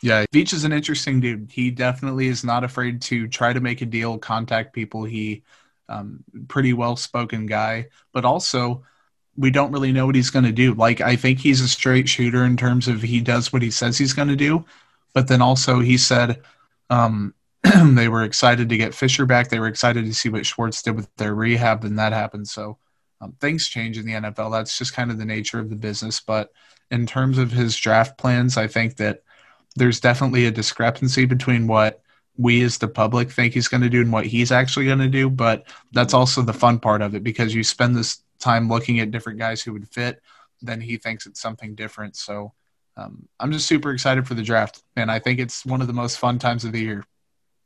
Yeah, 0.00 0.24
Veach 0.32 0.52
is 0.52 0.64
an 0.64 0.72
interesting 0.72 1.20
dude. 1.20 1.50
He 1.50 1.70
definitely 1.70 2.28
is 2.28 2.44
not 2.44 2.62
afraid 2.62 3.02
to 3.02 3.26
try 3.26 3.52
to 3.52 3.60
make 3.60 3.82
a 3.82 3.86
deal, 3.86 4.16
contact 4.16 4.72
people. 4.72 5.04
He 5.04 5.42
um, 5.88 6.22
pretty 6.46 6.72
well 6.72 6.94
spoken 6.96 7.46
guy, 7.46 7.88
but 8.12 8.24
also 8.24 8.84
we 9.36 9.50
don't 9.50 9.72
really 9.72 9.92
know 9.92 10.06
what 10.06 10.14
he's 10.14 10.30
going 10.30 10.44
to 10.44 10.52
do. 10.52 10.74
Like, 10.74 11.00
I 11.00 11.16
think 11.16 11.38
he's 11.38 11.60
a 11.60 11.68
straight 11.68 12.08
shooter 12.08 12.44
in 12.44 12.56
terms 12.56 12.88
of 12.88 13.02
he 13.02 13.20
does 13.20 13.52
what 13.52 13.62
he 13.62 13.70
says 13.70 13.96
he's 13.96 14.12
going 14.12 14.28
to 14.28 14.36
do. 14.36 14.64
But 15.14 15.28
then 15.28 15.40
also, 15.42 15.80
he 15.80 15.96
said 15.96 16.42
um, 16.90 17.34
they 17.94 18.08
were 18.08 18.24
excited 18.24 18.68
to 18.68 18.76
get 18.76 18.94
Fisher 18.94 19.26
back. 19.26 19.48
They 19.48 19.60
were 19.60 19.68
excited 19.68 20.04
to 20.04 20.14
see 20.14 20.28
what 20.28 20.46
Schwartz 20.46 20.82
did 20.82 20.96
with 20.96 21.08
their 21.16 21.34
rehab, 21.34 21.84
and 21.84 21.98
that 21.98 22.12
happened. 22.12 22.48
So 22.48 22.78
um, 23.20 23.34
things 23.40 23.68
change 23.68 23.98
in 23.98 24.06
the 24.06 24.12
NFL. 24.12 24.52
That's 24.52 24.78
just 24.78 24.94
kind 24.94 25.10
of 25.10 25.18
the 25.18 25.24
nature 25.24 25.58
of 25.58 25.70
the 25.70 25.76
business. 25.76 26.20
But 26.20 26.52
in 26.90 27.06
terms 27.06 27.38
of 27.38 27.50
his 27.50 27.76
draft 27.76 28.18
plans, 28.18 28.56
I 28.56 28.66
think 28.66 28.96
that 28.96 29.22
there's 29.76 30.00
definitely 30.00 30.46
a 30.46 30.50
discrepancy 30.50 31.24
between 31.24 31.66
what 31.66 32.02
we 32.36 32.62
as 32.62 32.78
the 32.78 32.88
public 32.88 33.30
think 33.30 33.54
he's 33.54 33.68
going 33.68 33.82
to 33.82 33.88
do 33.88 34.00
and 34.00 34.12
what 34.12 34.26
he's 34.26 34.52
actually 34.52 34.86
going 34.86 34.98
to 34.98 35.08
do. 35.08 35.28
But 35.28 35.66
that's 35.92 36.14
also 36.14 36.42
the 36.42 36.52
fun 36.52 36.78
part 36.78 37.02
of 37.02 37.14
it 37.14 37.24
because 37.24 37.54
you 37.54 37.64
spend 37.64 37.96
this 37.96 38.22
time 38.38 38.68
looking 38.68 39.00
at 39.00 39.10
different 39.10 39.38
guys 39.38 39.60
who 39.60 39.72
would 39.72 39.88
fit, 39.88 40.22
then 40.62 40.80
he 40.80 40.96
thinks 40.96 41.26
it's 41.26 41.40
something 41.40 41.74
different. 41.74 42.16
So 42.16 42.52
um, 42.96 43.28
I'm 43.38 43.52
just 43.52 43.66
super 43.66 43.92
excited 43.92 44.26
for 44.26 44.34
the 44.34 44.42
draft, 44.42 44.82
and 44.96 45.10
I 45.10 45.18
think 45.20 45.38
it's 45.38 45.64
one 45.64 45.80
of 45.80 45.86
the 45.86 45.92
most 45.92 46.18
fun 46.18 46.38
times 46.38 46.64
of 46.64 46.72
the 46.72 46.80
year. 46.80 47.04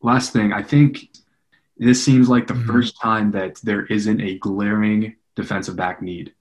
Last 0.03 0.33
thing, 0.33 0.53
I 0.53 0.63
think 0.63 1.09
this 1.79 2.05
seems 2.05 2.29
like 2.29 2.47
the 2.47 2.55
mm-hmm. 2.55 2.71
first 2.71 3.01
time 3.01 3.31
that 3.31 3.57
there 3.63 3.87
isn't 3.87 4.21
a 4.21 4.39
glaring 4.39 5.17
defensive 5.37 5.77
back 5.77 6.03
need. 6.03 6.35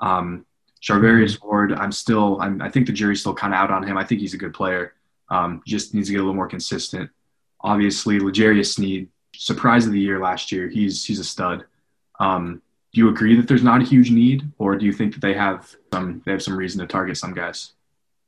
Um, 0.00 0.46
Charvarius 0.82 1.36
mm-hmm. 1.36 1.46
Ward, 1.46 1.72
I'm 1.72 1.92
still, 1.92 2.40
I'm, 2.40 2.62
i 2.62 2.68
think 2.68 2.86
the 2.86 2.92
jury's 2.92 3.20
still 3.20 3.34
kind 3.34 3.52
of 3.52 3.58
out 3.58 3.70
on 3.70 3.82
him. 3.82 3.96
I 3.96 4.04
think 4.04 4.20
he's 4.20 4.34
a 4.34 4.38
good 4.38 4.54
player. 4.54 4.94
Um, 5.30 5.62
just 5.66 5.94
needs 5.94 6.08
to 6.08 6.12
get 6.12 6.18
a 6.18 6.22
little 6.22 6.34
more 6.34 6.48
consistent. 6.48 7.10
Obviously, 7.60 8.20
L'Jarius 8.20 8.74
Sneed, 8.74 9.08
surprise 9.34 9.86
of 9.86 9.92
the 9.92 10.00
year 10.00 10.20
last 10.20 10.52
year. 10.52 10.68
He's 10.68 11.04
he's 11.04 11.18
a 11.18 11.24
stud. 11.24 11.64
Um, 12.18 12.62
do 12.92 13.00
you 13.00 13.08
agree 13.08 13.36
that 13.36 13.46
there's 13.46 13.62
not 13.62 13.82
a 13.82 13.84
huge 13.84 14.10
need, 14.10 14.50
or 14.58 14.76
do 14.76 14.86
you 14.86 14.92
think 14.92 15.12
that 15.14 15.20
they 15.20 15.34
have 15.34 15.74
some 15.92 16.22
they 16.24 16.32
have 16.32 16.42
some 16.42 16.56
reason 16.56 16.80
to 16.80 16.86
target 16.86 17.16
some 17.16 17.34
guys? 17.34 17.72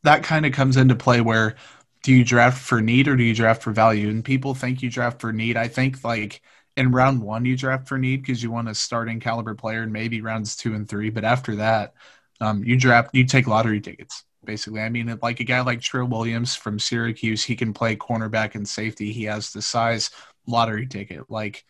That 0.03 0.23
kind 0.23 0.45
of 0.45 0.53
comes 0.53 0.77
into 0.77 0.95
play 0.95 1.21
where 1.21 1.57
do 2.03 2.13
you 2.13 2.25
draft 2.25 2.59
for 2.59 2.81
need 2.81 3.09
or 3.09 3.17
do 3.17 3.23
you 3.23 3.35
draft 3.35 3.63
for 3.63 3.73
value? 3.73 4.09
And 4.09 4.25
people 4.25 4.55
think 4.55 4.83
you 4.83 4.91
draft 4.91 5.21
for 5.21 5.33
need. 5.33 5.57
I 5.57 5.69
think 5.69 6.03
like 6.05 6.43
in 6.81 6.91
round 6.91 7.23
one 7.23 7.45
you 7.45 7.57
draft 7.57 7.89
for 7.89 7.99
need 7.99 8.23
because 8.23 8.43
you 8.43 8.51
want 8.51 8.69
a 8.69 8.75
starting 8.75 9.21
caliber 9.21 9.55
player, 9.55 9.83
and 9.83 9.93
maybe 9.93 10.21
rounds 10.21 10.57
two 10.57 10.75
and 10.75 10.89
three. 10.89 11.11
But 11.11 11.25
after 11.25 11.57
that, 11.57 11.95
um, 12.41 12.65
you 12.65 12.77
draft 12.77 13.11
you 13.15 13.25
take 13.25 13.47
lottery 13.47 13.81
tickets 13.81 14.25
basically. 14.45 14.81
I 14.81 14.89
mean, 14.89 15.19
like 15.23 15.41
a 15.41 15.45
guy 15.45 15.61
like 15.61 15.81
Trill 15.81 16.07
Williams 16.07 16.57
from 16.57 16.79
Syracuse, 16.79 17.45
he 17.45 17.57
can 17.57 17.73
play 17.73 17.97
cornerback 17.97 18.55
and 18.55 18.67
safety. 18.67 19.13
He 19.13 19.25
has 19.25 19.53
the 19.53 19.63
size 19.63 20.11
lottery 20.47 20.87
ticket. 20.87 21.31
Like 21.31 21.65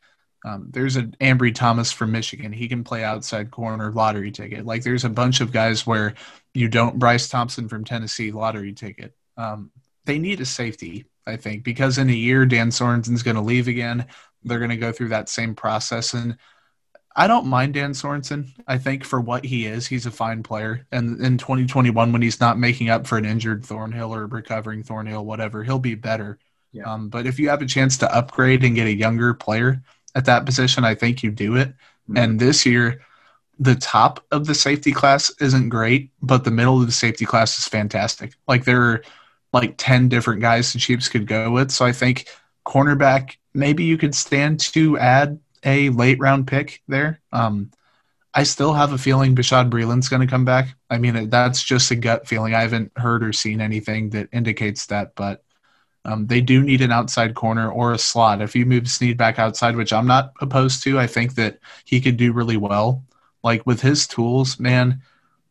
um, 0.44 0.68
there's 0.70 0.96
an 0.96 1.16
Ambry 1.20 1.54
Thomas 1.54 1.92
from 1.92 2.12
Michigan. 2.12 2.52
He 2.52 2.68
can 2.68 2.84
play 2.84 3.04
outside 3.04 3.50
corner 3.50 3.92
lottery 3.92 4.30
ticket. 4.30 4.64
Like 4.64 4.82
there's 4.82 5.04
a 5.04 5.10
bunch 5.10 5.40
of 5.40 5.52
guys 5.52 5.86
where 5.86 6.14
you 6.54 6.68
don't. 6.68 6.98
Bryce 6.98 7.28
Thompson 7.28 7.68
from 7.68 7.84
Tennessee 7.84 8.32
lottery 8.32 8.72
ticket. 8.72 9.14
Um, 9.36 9.70
they 10.06 10.18
need 10.18 10.40
a 10.40 10.46
safety, 10.46 11.06
I 11.26 11.36
think, 11.36 11.62
because 11.62 11.98
in 11.98 12.08
a 12.08 12.14
year 12.14 12.46
Dan 12.46 12.70
Sorensen's 12.70 13.22
going 13.22 13.36
to 13.36 13.42
leave 13.42 13.68
again. 13.68 14.06
They're 14.44 14.58
going 14.58 14.70
to 14.70 14.76
go 14.76 14.92
through 14.92 15.08
that 15.08 15.28
same 15.28 15.54
process, 15.54 16.14
and 16.14 16.36
I 17.16 17.26
don't 17.26 17.46
mind 17.46 17.74
Dan 17.74 17.92
Sorensen. 17.92 18.48
I 18.68 18.78
think 18.78 19.04
for 19.04 19.20
what 19.20 19.44
he 19.44 19.66
is, 19.66 19.86
he's 19.86 20.06
a 20.06 20.10
fine 20.10 20.42
player. 20.42 20.86
And 20.92 21.20
in 21.20 21.38
2021, 21.38 22.12
when 22.12 22.22
he's 22.22 22.40
not 22.40 22.58
making 22.58 22.88
up 22.88 23.06
for 23.06 23.18
an 23.18 23.24
injured 23.24 23.64
Thornhill 23.64 24.14
or 24.14 24.26
recovering 24.26 24.82
Thornhill, 24.82 25.24
whatever, 25.24 25.64
he'll 25.64 25.80
be 25.80 25.96
better. 25.96 26.38
Yeah. 26.72 26.84
Um, 26.84 27.08
but 27.08 27.26
if 27.26 27.40
you 27.40 27.48
have 27.48 27.62
a 27.62 27.66
chance 27.66 27.98
to 27.98 28.14
upgrade 28.14 28.64
and 28.64 28.76
get 28.76 28.86
a 28.86 28.94
younger 28.94 29.34
player 29.34 29.82
at 30.14 30.26
that 30.26 30.46
position, 30.46 30.84
I 30.84 30.94
think 30.94 31.22
you 31.22 31.32
do 31.32 31.56
it. 31.56 31.68
Mm-hmm. 31.68 32.16
And 32.16 32.40
this 32.40 32.64
year, 32.64 33.02
the 33.58 33.74
top 33.74 34.24
of 34.30 34.46
the 34.46 34.54
safety 34.54 34.92
class 34.92 35.32
isn't 35.40 35.68
great, 35.68 36.10
but 36.22 36.44
the 36.44 36.50
middle 36.50 36.80
of 36.80 36.86
the 36.86 36.92
safety 36.92 37.26
class 37.26 37.58
is 37.58 37.66
fantastic. 37.66 38.34
Like 38.46 38.64
there 38.64 38.82
are 38.82 39.02
like 39.52 39.74
10 39.76 40.08
different 40.08 40.40
guys 40.40 40.72
the 40.72 40.78
Chiefs 40.78 41.08
could 41.08 41.26
go 41.26 41.50
with. 41.50 41.72
So 41.72 41.84
I 41.84 41.92
think 41.92 42.28
cornerback, 42.66 43.36
maybe 43.54 43.84
you 43.84 43.96
could 43.98 44.14
stand 44.14 44.60
to 44.60 44.98
add 44.98 45.38
a 45.64 45.90
late 45.90 46.18
round 46.18 46.46
pick 46.46 46.82
there. 46.88 47.20
Um, 47.32 47.70
I 48.32 48.44
still 48.44 48.72
have 48.72 48.92
a 48.92 48.98
feeling 48.98 49.34
Bashaud 49.34 49.70
Breeland's 49.70 50.08
going 50.08 50.20
to 50.20 50.26
come 50.30 50.44
back. 50.44 50.76
I 50.88 50.98
mean, 50.98 51.28
that's 51.30 51.62
just 51.62 51.90
a 51.90 51.96
gut 51.96 52.28
feeling. 52.28 52.54
I 52.54 52.62
haven't 52.62 52.92
heard 52.96 53.24
or 53.24 53.32
seen 53.32 53.60
anything 53.60 54.10
that 54.10 54.28
indicates 54.32 54.86
that, 54.86 55.14
but 55.16 55.42
um, 56.04 56.28
they 56.28 56.40
do 56.40 56.62
need 56.62 56.80
an 56.80 56.92
outside 56.92 57.34
corner 57.34 57.70
or 57.70 57.92
a 57.92 57.98
slot. 57.98 58.40
If 58.40 58.54
you 58.54 58.64
move 58.64 58.88
Sneed 58.88 59.18
back 59.18 59.38
outside, 59.38 59.76
which 59.76 59.92
I'm 59.92 60.06
not 60.06 60.32
opposed 60.40 60.82
to, 60.84 60.98
I 60.98 61.06
think 61.08 61.34
that 61.34 61.58
he 61.84 62.00
could 62.00 62.16
do 62.16 62.32
really 62.32 62.56
well. 62.56 63.04
like 63.42 63.66
with 63.66 63.80
his 63.80 64.06
tools, 64.06 64.58
man, 64.60 65.02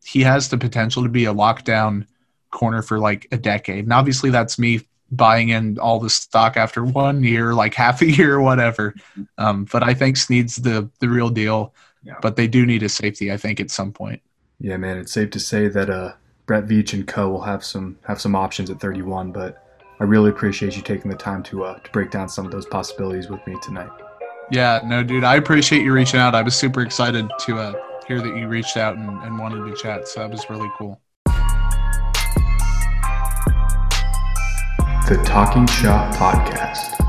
he 0.04 0.22
has 0.22 0.50
the 0.50 0.58
potential 0.58 1.04
to 1.04 1.10
be 1.10 1.26
a 1.26 1.34
lockdown 1.34 2.06
corner 2.52 2.82
for 2.82 3.00
like 3.00 3.28
a 3.32 3.38
decade. 3.38 3.86
And 3.86 3.94
obviously, 3.94 4.30
that's 4.30 4.60
me 4.60 4.82
buying 5.12 5.50
in 5.50 5.80
all 5.80 6.00
the 6.00 6.10
stock 6.10 6.58
after 6.58 6.84
one 6.84 7.24
year, 7.24 7.54
like 7.54 7.74
half 7.86 8.02
a 8.02 8.10
year 8.10 8.36
or 8.36 8.42
whatever. 8.42 8.96
Um, 9.38 9.66
but 9.72 9.84
I 9.84 9.94
think 9.94 10.18
Sneed's 10.18 10.58
the 10.58 10.90
the 11.00 11.10
real 11.10 11.30
deal. 11.30 11.74
Yeah. 12.04 12.16
But 12.22 12.38
they 12.38 12.48
do 12.48 12.66
need 12.66 12.82
a 12.84 12.90
safety, 12.90 13.32
I 13.32 13.36
think, 13.36 13.60
at 13.60 13.70
some 13.70 13.92
point. 13.92 14.22
Yeah, 14.62 14.78
man, 14.78 14.98
it's 14.98 15.12
safe 15.12 15.32
to 15.32 15.40
say 15.40 15.68
that 15.68 15.90
uh, 15.90 16.14
Brett 16.46 16.66
Veach 16.66 16.94
and 16.94 17.06
Co 17.06 17.30
will 17.30 17.42
have 17.42 17.64
some 17.64 17.98
have 18.08 18.22
some 18.22 18.36
options 18.36 18.70
at 18.70 18.80
31. 18.80 19.32
But 19.32 19.64
I 20.00 20.06
really 20.06 20.30
appreciate 20.30 20.78
you 20.78 20.82
taking 20.82 21.12
the 21.12 21.18
time 21.18 21.44
to 21.44 21.66
uh, 21.66 21.80
to 21.80 21.92
break 21.92 22.12
down 22.12 22.30
some 22.30 22.46
of 22.46 22.52
those 22.52 22.66
possibilities 22.66 23.30
with 23.30 23.46
me 23.46 23.56
tonight. 23.62 23.90
Yeah, 24.52 24.82
no, 24.84 25.04
dude, 25.04 25.24
I 25.24 25.36
appreciate 25.36 25.84
you 25.84 25.94
reaching 25.94 26.20
out. 26.20 26.34
I 26.34 26.42
was 26.42 26.56
super 26.56 26.82
excited 26.82 27.30
to 27.42 27.58
uh, 27.60 27.74
hear 28.08 28.20
that 28.20 28.36
you 28.36 28.48
reached 28.48 28.78
out 28.78 28.98
and, 28.98 29.08
and 29.24 29.38
wanted 29.38 29.70
to 29.70 29.76
chat. 29.80 30.08
So 30.08 30.22
that 30.22 30.32
was 30.32 30.50
really 30.50 30.70
cool. 30.78 31.00
The 35.10 35.18
Talking 35.24 35.66
Chop 35.66 36.14
Podcast. 36.14 37.09